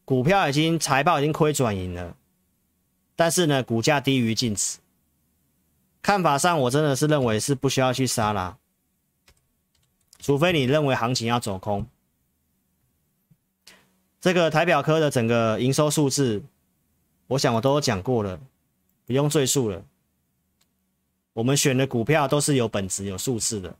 [0.04, 2.16] 股票已经财报已经亏转盈了，
[3.16, 4.78] 但是呢，股价低于净值。
[6.00, 8.58] 看法上，我真的是认为是不需要去杀啦，
[10.20, 11.84] 除非你认为行情要走空。
[14.20, 16.44] 这个台表科的整个营收数字，
[17.26, 18.40] 我想我都讲过了，
[19.04, 19.84] 不用赘述了。
[21.34, 23.74] 我们选的股票都是有本质、有数字的。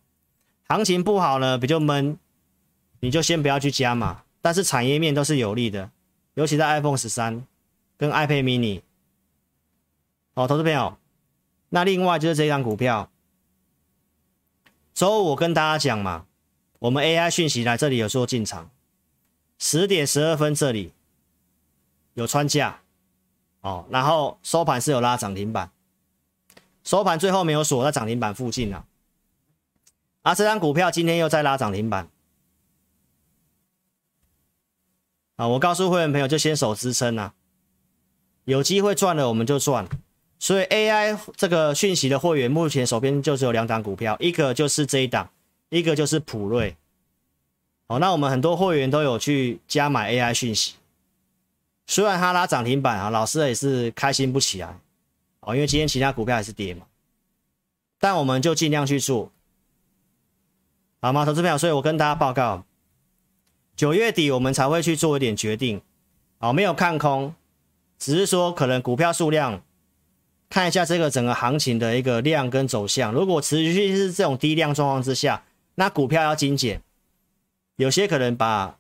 [0.69, 2.17] 行情不好呢，比较闷，
[3.01, 4.23] 你就先不要去加嘛。
[4.41, 5.91] 但是产业面都是有利的，
[6.35, 7.47] 尤其在 iPhone 十三
[7.97, 8.81] 跟 iPad mini。
[10.35, 10.97] 好，投资朋友，
[11.69, 13.11] 那另外就是这张股票，
[14.95, 16.27] 周五跟大家讲嘛，
[16.79, 18.71] 我们 AI 讯息来这里有做进场。
[19.59, 20.93] 十点十二分，这里
[22.15, 22.81] 有穿价
[23.61, 25.71] 哦，然后收盘是有拉涨停板，
[26.85, 28.85] 收盘最后没有锁在涨停板附近啊。
[30.23, 32.09] 啊，这张股票今天又在拉涨停板
[35.37, 35.49] 啊！
[35.49, 37.35] 我告诉会员朋友，就先守支撑啊，
[38.45, 39.89] 有机会赚了我们就赚。
[40.39, 45.31] 所以 AI 这个讯息的会员，目前手边就只有两档股票，一个就是这一档，
[45.71, 46.77] 一个就是普瑞。
[47.89, 50.75] 哦，那我们很多会员都有去加买 AI 讯息，
[51.87, 54.79] 虽然它拉涨停板啊，老师也是开心不起来
[55.43, 56.87] 哦，因为今天其他股票还是跌嘛，
[57.99, 59.31] 但我们就尽量去做，
[61.01, 61.59] 好吗，投资朋友？
[61.59, 62.65] 所以我跟大家报告，
[63.77, 65.83] 九月底我们才会去做一点决定，
[66.39, 67.35] 哦，没有看空，
[67.99, 69.63] 只是说可能股票数量
[70.49, 76.83] 看一下这个整个行情的一个量跟走向，如果持续是这种低量状况之下，那股票要精简。
[77.77, 78.79] 有些可能把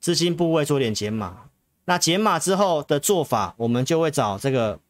[0.00, 1.48] 资金部位做点减码，
[1.86, 4.80] 那减码之后的做法，我们就会找这个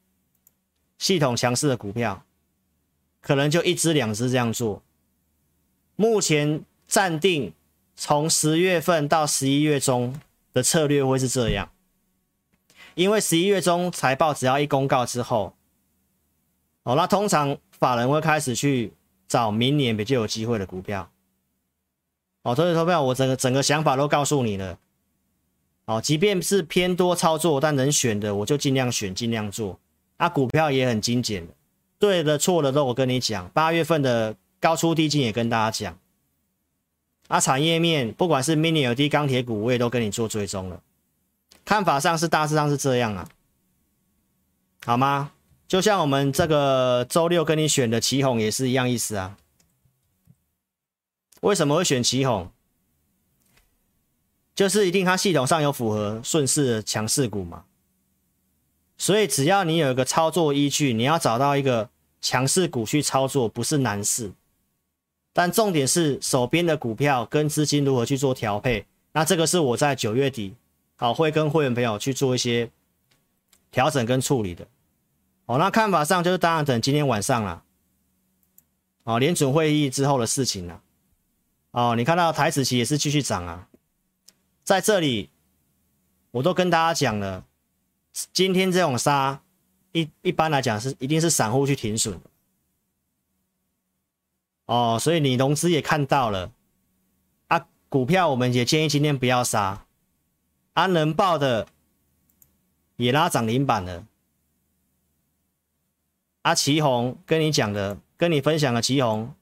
[0.99, 2.25] 系统强势的股票，
[3.21, 4.83] 可能就一只两只这样做。
[5.97, 7.53] 目前暂定
[7.95, 10.21] 从十月份到十一月中
[10.53, 11.71] 的策略会是这样，
[12.95, 15.55] 因为十一月中财报只要一公告之后，
[16.83, 18.93] 哦，那通常法人会开始去
[19.29, 21.11] 找明年比较有机会的股票。
[22.43, 24.79] 哦，所以投票我整个整个想法都告诉你了。
[25.87, 29.79] 哦，即便是偏多操作，但能选的我就尽量选，尽量做。
[30.25, 31.47] 啊，股票也很精简，
[31.99, 33.47] 对的错的都我跟你讲。
[33.51, 35.99] 八月份的高出低进也跟大家讲。
[37.29, 40.81] 啊，产业面不管是 Mini LED 钢铁股，我也都跟你做追踪了。
[41.63, 43.29] 看法上是大致上是这样啊，
[44.87, 45.33] 好吗？
[45.69, 49.37] 就像我们这个周六跟你选的奇鋐也是一样意思啊。
[51.43, 52.49] 为什么会选奇鋐？
[54.55, 57.65] 就是一定它系统上有符合顺势强势股嘛。
[58.97, 61.91] 所以只要你有一个操作依据，你要找到一个
[62.21, 64.33] 强势股去操作不是难事。
[65.33, 68.87] 但重点是手边的股票跟资金如何去做调配。
[69.13, 70.55] 那这个是我在九月底
[70.95, 72.71] 好会跟会员朋友去做一些
[73.73, 74.65] 调整跟处理的。
[75.47, 77.65] 哦，那看法上就是当然等今天晚上了。
[79.03, 80.81] 哦，联准会议之后的事情了。
[81.73, 83.69] 哦，你看到台指期也是继续涨啊。
[84.63, 85.31] 在这里
[86.31, 87.45] 我都跟大家讲了。
[88.33, 89.43] 今天这种杀，
[89.91, 92.21] 一一般来讲是一定是散户去停损。
[94.67, 96.53] 哦，所以你融资也看到了。
[97.49, 99.85] 啊，股票我们也建议今天不要杀，
[100.75, 101.67] 啊，能报的
[102.97, 104.07] 也拉涨停板了，
[106.43, 109.35] 啊，奇红跟你讲的，跟你分享的奇红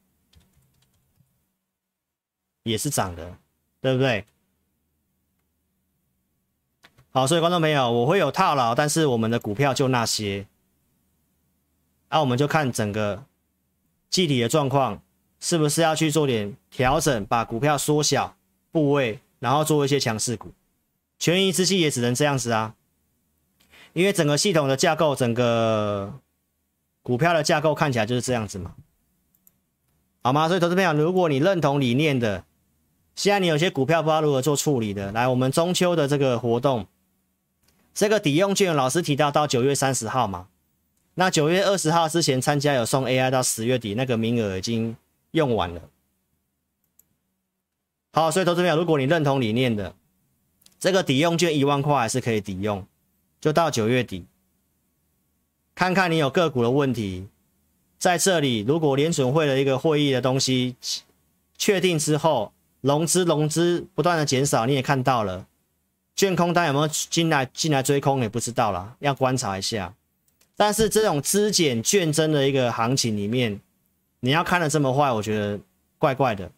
[2.62, 3.36] 也是涨的，
[3.82, 4.26] 对不对？
[7.14, 10.46] 好，所以观众朋友，我会有套牢，但是我们的股票就那些，
[12.08, 13.22] 那、啊、我们就看整个
[14.08, 15.02] 具体的状况，
[15.38, 18.34] 是不是要去做点调整，把股票缩小
[18.70, 20.52] 部位，然后做一些强势股。
[21.18, 22.74] 权宜之计也只能这样子啊，
[23.92, 26.14] 因为整个系统的架构，整个
[27.02, 28.72] 股票的架构看起来就是这样子嘛，
[30.22, 30.48] 好吗？
[30.48, 32.44] 所以投资朋友，如果你认同理念的，
[33.14, 36.86] 现在你有些股票不知道如何做处理的，来，我们中秋的这个活动。
[37.94, 40.48] 这个抵用券，老师提到到九月三十号嘛，
[41.14, 44.96] 那九月二十号之前参加有送 AI 到十月底，那个名额已经
[45.32, 45.82] 用完了。
[48.14, 49.94] 好，所以投资朋友，如果你认同理念的，
[50.78, 52.86] 这个抵用券一万块还是可以抵用，
[53.40, 54.24] 就到九月底，
[55.74, 57.28] 看看你有个股的问题，
[57.98, 60.76] 在这里，如果联准会的一个会议的东西
[61.56, 65.46] 确定之后，融资融资不断的减少，你也看到了。
[66.14, 69.94] 券空单有没有进来进来追空也不知道啦，要观察一下。
[70.54, 73.60] 但是这种资减券增的一个行情里面，
[74.20, 75.58] 你要看的这么坏，我觉得
[75.98, 76.50] 怪怪的，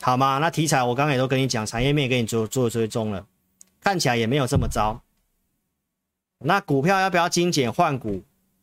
[0.00, 0.38] 好吗？
[0.38, 3.26] 那题材我刚刚也都跟你讲，产业面给你做做追踪了，
[3.80, 5.02] 看起来也没有这么糟。
[6.38, 8.22] 那股票要不要精简换股，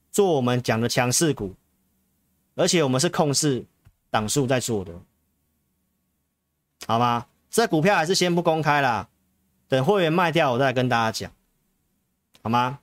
[0.10, 1.54] 做我们讲的强势股？
[2.56, 3.66] 而且我们是控制
[4.10, 4.94] 档数在做的，
[6.88, 7.28] 好吗？
[7.52, 9.10] 这股票还是先不公开啦。
[9.68, 11.32] 等会员卖掉，我再跟大家讲，
[12.44, 12.80] 好吗？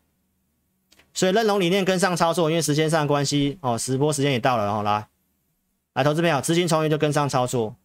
[1.14, 5.06] 所以认同理念跟上操作，因为时间上的关系哦，直播时间也到了，然后来
[5.92, 7.76] 来投资朋友，资金充裕就跟上操作。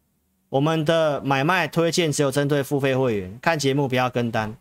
[0.50, 4.56] 我们的买卖推荐只有针对付费会员，看节目不要跟单。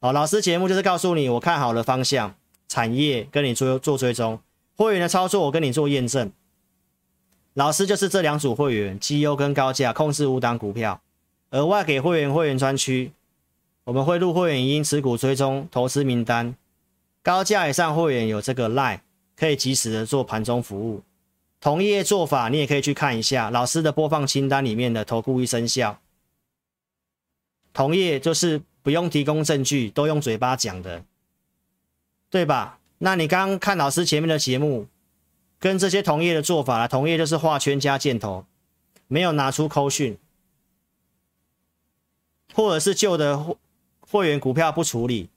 [0.00, 2.34] 好，老师节目就是告诉你我看好的方向、
[2.66, 4.40] 产业，跟你做做追踪。
[4.74, 6.32] 会员的操作我跟你做验证。
[7.54, 11.00] 老师就是这两组会员，绩优跟高价，控制五档股票，
[11.50, 13.12] 额外给会员会员专区。
[13.90, 16.54] 我们会录会员因持股追踪投资名单，
[17.24, 19.00] 高价以上会员有这个 line
[19.34, 21.02] 可以及时的做盘中服务。
[21.58, 25.98] 同业做法你也可以去看一下老师的播放清单里面的投顾一生效。
[27.72, 31.02] 同业就是不用提供证据，都用嘴巴讲的，
[32.30, 32.78] 对吧？
[32.98, 34.86] 那你刚刚看老师前面的节目，
[35.58, 38.46] 跟这些同业的做法，同业就是画圈加箭头，
[39.08, 40.16] 没有拿出扣讯，
[42.54, 43.56] 或者是旧的。
[44.10, 45.30] 会员股票不处理，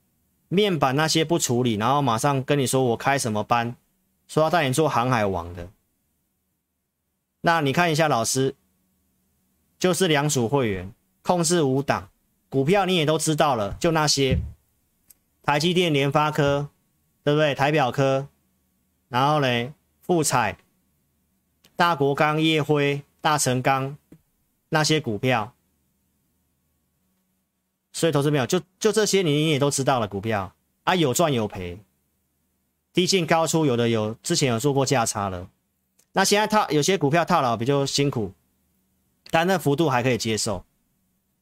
[0.48, 3.76] 面板那些不处理，然后马上跟你说我开什么班，
[4.28, 5.70] 说要带你做航海王的。
[7.42, 8.56] 那你看一下老师，
[9.78, 12.10] 就是两组会员控制五档
[12.50, 14.40] 股票，你也都知道了，就那些
[15.44, 16.70] 台积电、联发科，
[17.24, 17.54] 对不对？
[17.54, 18.28] 台表科，
[19.10, 20.58] 然后呢，富彩、
[21.76, 23.96] 大国钢、烨辉、大成钢
[24.70, 25.54] 那些股票。
[27.94, 30.08] 所以投资朋友，就就这些，你也都知道了。
[30.08, 31.80] 股票啊，有赚有赔，
[32.92, 35.48] 低进高出，有的有之前有做过价差了。
[36.14, 38.34] 那现在套有些股票套牢比较辛苦，
[39.30, 40.66] 但那幅度还可以接受。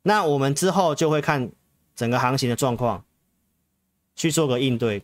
[0.04, 1.52] 那我们之后就会看
[1.96, 3.04] 整个行情的状况，
[4.16, 5.04] 去做个应对。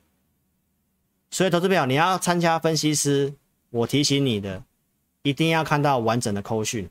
[1.30, 3.34] 所以，投资表你要参加分析师，
[3.70, 4.64] 我提醒你的，
[5.22, 6.90] 一定要看到完整的扣讯，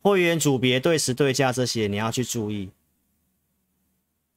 [0.00, 2.70] 会员组别、对时对价这些你要去注意，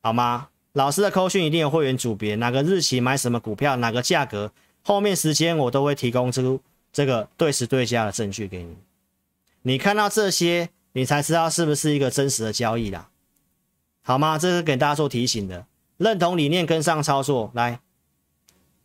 [0.01, 0.49] 好吗？
[0.73, 6.61] 老师的扣讯一定有会员组别，哪个日期买什么股票，哪个价格，后面时间我都会提供出
[6.93, 8.77] 这个对时对价的证据给你。
[9.63, 13.09] 你看到这些，你才知道是不是一个真实的交易啦，
[14.03, 14.37] 好吗？
[14.37, 15.65] 这是给大家做提醒的，
[15.97, 17.81] 认同理念跟上操作，来，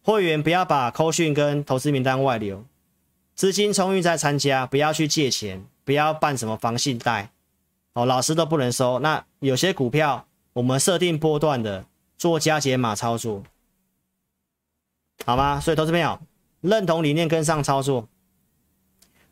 [0.03, 2.65] 会员不要把扣讯跟投资名单外流，
[3.37, 7.31] 资金充裕再参加，不要去借钱，不要办什么房信贷，
[7.93, 8.99] 哦，老师都不能收。
[8.99, 11.85] 那有些股票我们设定波段的，
[12.17, 13.43] 做加减码操作，
[15.27, 15.61] 好吗？
[15.61, 16.19] 所以投资朋友
[16.61, 18.09] 认同理念跟上操作。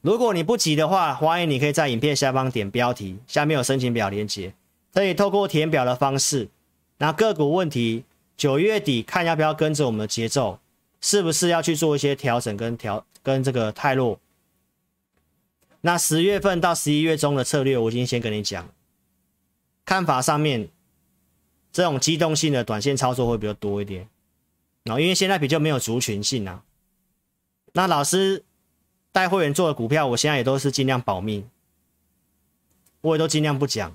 [0.00, 4.52] 如果你不急的话，欢迎你可以在影片下方点标题，下面有申请表连接，
[4.92, 6.48] 可以透过填表的方式。
[6.98, 8.04] 那个股问题，
[8.36, 10.58] 九月底看要不要跟着我们的节奏，
[11.00, 14.18] 是不是要去做一些调整跟调跟这个太弱？
[15.82, 18.68] 那十月份到十一月中的策略，我已经先跟你讲，
[19.84, 20.68] 看法上面，
[21.72, 24.08] 这种机动性的短线操作会比较多一点。
[24.84, 26.62] 然后因为现在比较没有族群性啊，
[27.72, 28.44] 那老师。
[29.14, 31.44] 带会员做的股票，我现在也都是尽量保密，
[33.02, 33.94] 我也都尽量不讲，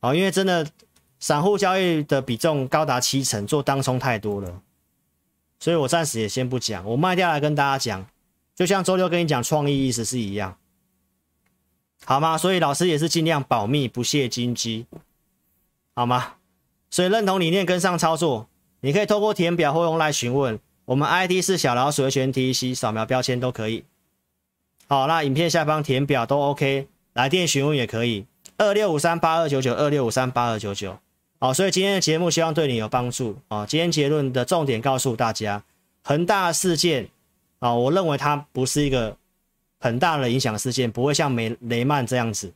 [0.00, 0.70] 好，因为真的
[1.18, 4.62] 散户交易的比重高达七成，做当冲太多了，
[5.58, 8.06] 所以我暂时也先不讲，我卖掉来跟大家讲，
[8.54, 10.56] 就像周六跟你讲创意意思是一样，
[12.04, 12.38] 好吗？
[12.38, 14.86] 所以老师也是尽量保密，不泄金机，
[15.96, 16.37] 好吗？
[16.90, 18.48] 所以认同理念跟上操作，
[18.80, 23.84] 你可以透过填表或用来询问，我们 ID 是小老鼠的全 T C，扫描标签都可以。
[24.86, 28.24] 好，那影片下方填表都 OK，来电询问也可以，
[28.56, 30.98] 二六五三八二九九，二六五三八二九九。
[31.38, 33.66] 好，所以今天的节目希望对你有帮助啊。
[33.66, 35.62] 今天结论的重点告诉大家，
[36.02, 37.08] 恒大事件
[37.58, 39.16] 啊，我认为它不是一个
[39.78, 42.52] 很大的影响事件，不会像美雷曼这样子。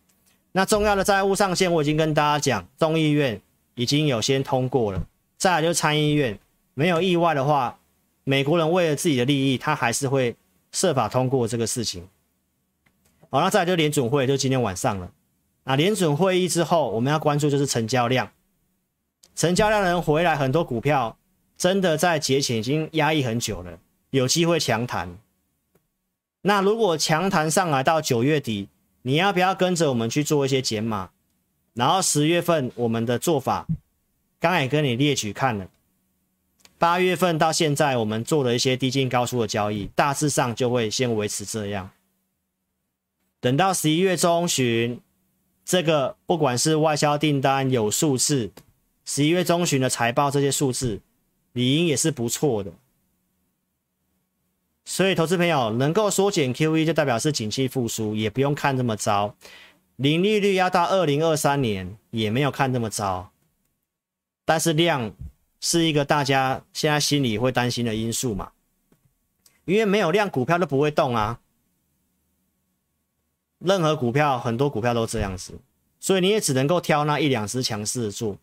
[0.52, 3.40] 那重要的债务上限我已经跟大家讲，众议院
[3.74, 5.06] 已经有先通过了，
[5.36, 6.38] 再来就是参议院，
[6.74, 7.78] 没有意外的话，
[8.24, 10.36] 美国人为了自己的利益，他还是会
[10.70, 12.06] 设法通过这个事情。
[13.30, 15.10] 好，那再来就联准会，就今天晚上了。
[15.64, 18.30] 那联准会议之后，我们要关注就是成交量，
[19.34, 21.16] 成交量能回来，很多股票
[21.56, 23.78] 真的在节前已经压抑很久了，
[24.10, 25.16] 有机会强弹。
[26.42, 28.68] 那如果强弹上来到九月底，
[29.02, 31.10] 你要不要跟着我们去做一些减码？
[31.74, 33.66] 然后十月份我们的做法，
[34.38, 35.68] 刚才也跟你列举看了，
[36.78, 41.90] 八月份到现在我们做了一些低进高出的交易，大致上就会先维持这样。
[43.40, 45.00] 等到十一月中旬，
[45.64, 48.50] 这个不管是外销订单有数字，
[49.04, 51.00] 十一月中旬的财报这些数字，
[51.52, 52.72] 理应也是不错的。
[54.84, 59.34] 所以，投资朋友能够缩减 QE，就代表是景气复苏，也不用看这么糟。
[59.96, 63.30] 零利率要到二零二三年，也没有看那么糟。
[64.44, 65.12] 但是量
[65.60, 68.50] 是一个大家现在心里会担心的因素嘛？
[69.64, 71.38] 因为没有量，股票都不会动啊。
[73.58, 75.54] 任何股票，很多股票都这样子，
[76.00, 78.36] 所以你也只能够挑那一两只强势的做。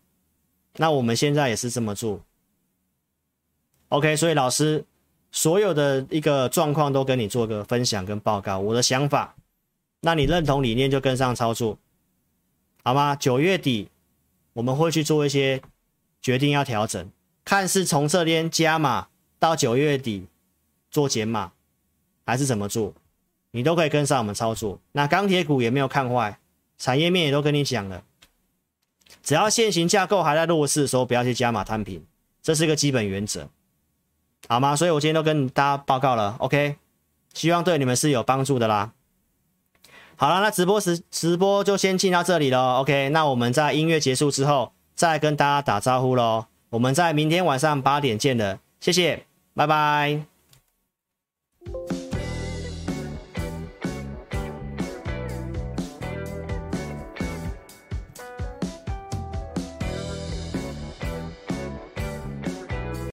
[0.78, 2.22] 那我们现在也是这么做。
[3.90, 4.86] OK，所以老师
[5.32, 9.36] 所有的一个状况都跟你做个分享跟报告，我的想法。
[10.02, 11.78] 那你认同理念就跟上操作，
[12.84, 13.16] 好吗？
[13.16, 13.90] 九月底
[14.54, 15.62] 我们会去做一些
[16.22, 17.10] 决定，要调整，
[17.44, 20.28] 看是从这边加码到九月底
[20.90, 21.52] 做减码，
[22.26, 22.94] 还是怎么做？
[23.52, 26.40] 你都可以跟上我们操作，那钢铁股也没有看坏，
[26.78, 28.04] 产业面也都跟你讲了，
[29.22, 32.06] 只要现行架构还在弱势的时候，不要去加码摊平，
[32.42, 33.50] 这是一个基本原则，
[34.48, 34.76] 好吗？
[34.76, 36.78] 所以我今天都跟大家报告了，OK，
[37.34, 38.94] 希望对你们是有帮助的啦。
[40.20, 49.24] 好了，那直播时直播就先进到这里了，OK，那我们在音乐结束之后再跟大家打招呼喽，我们在明天晚上八点见了，谢谢，
[49.56, 50.26] 拜拜。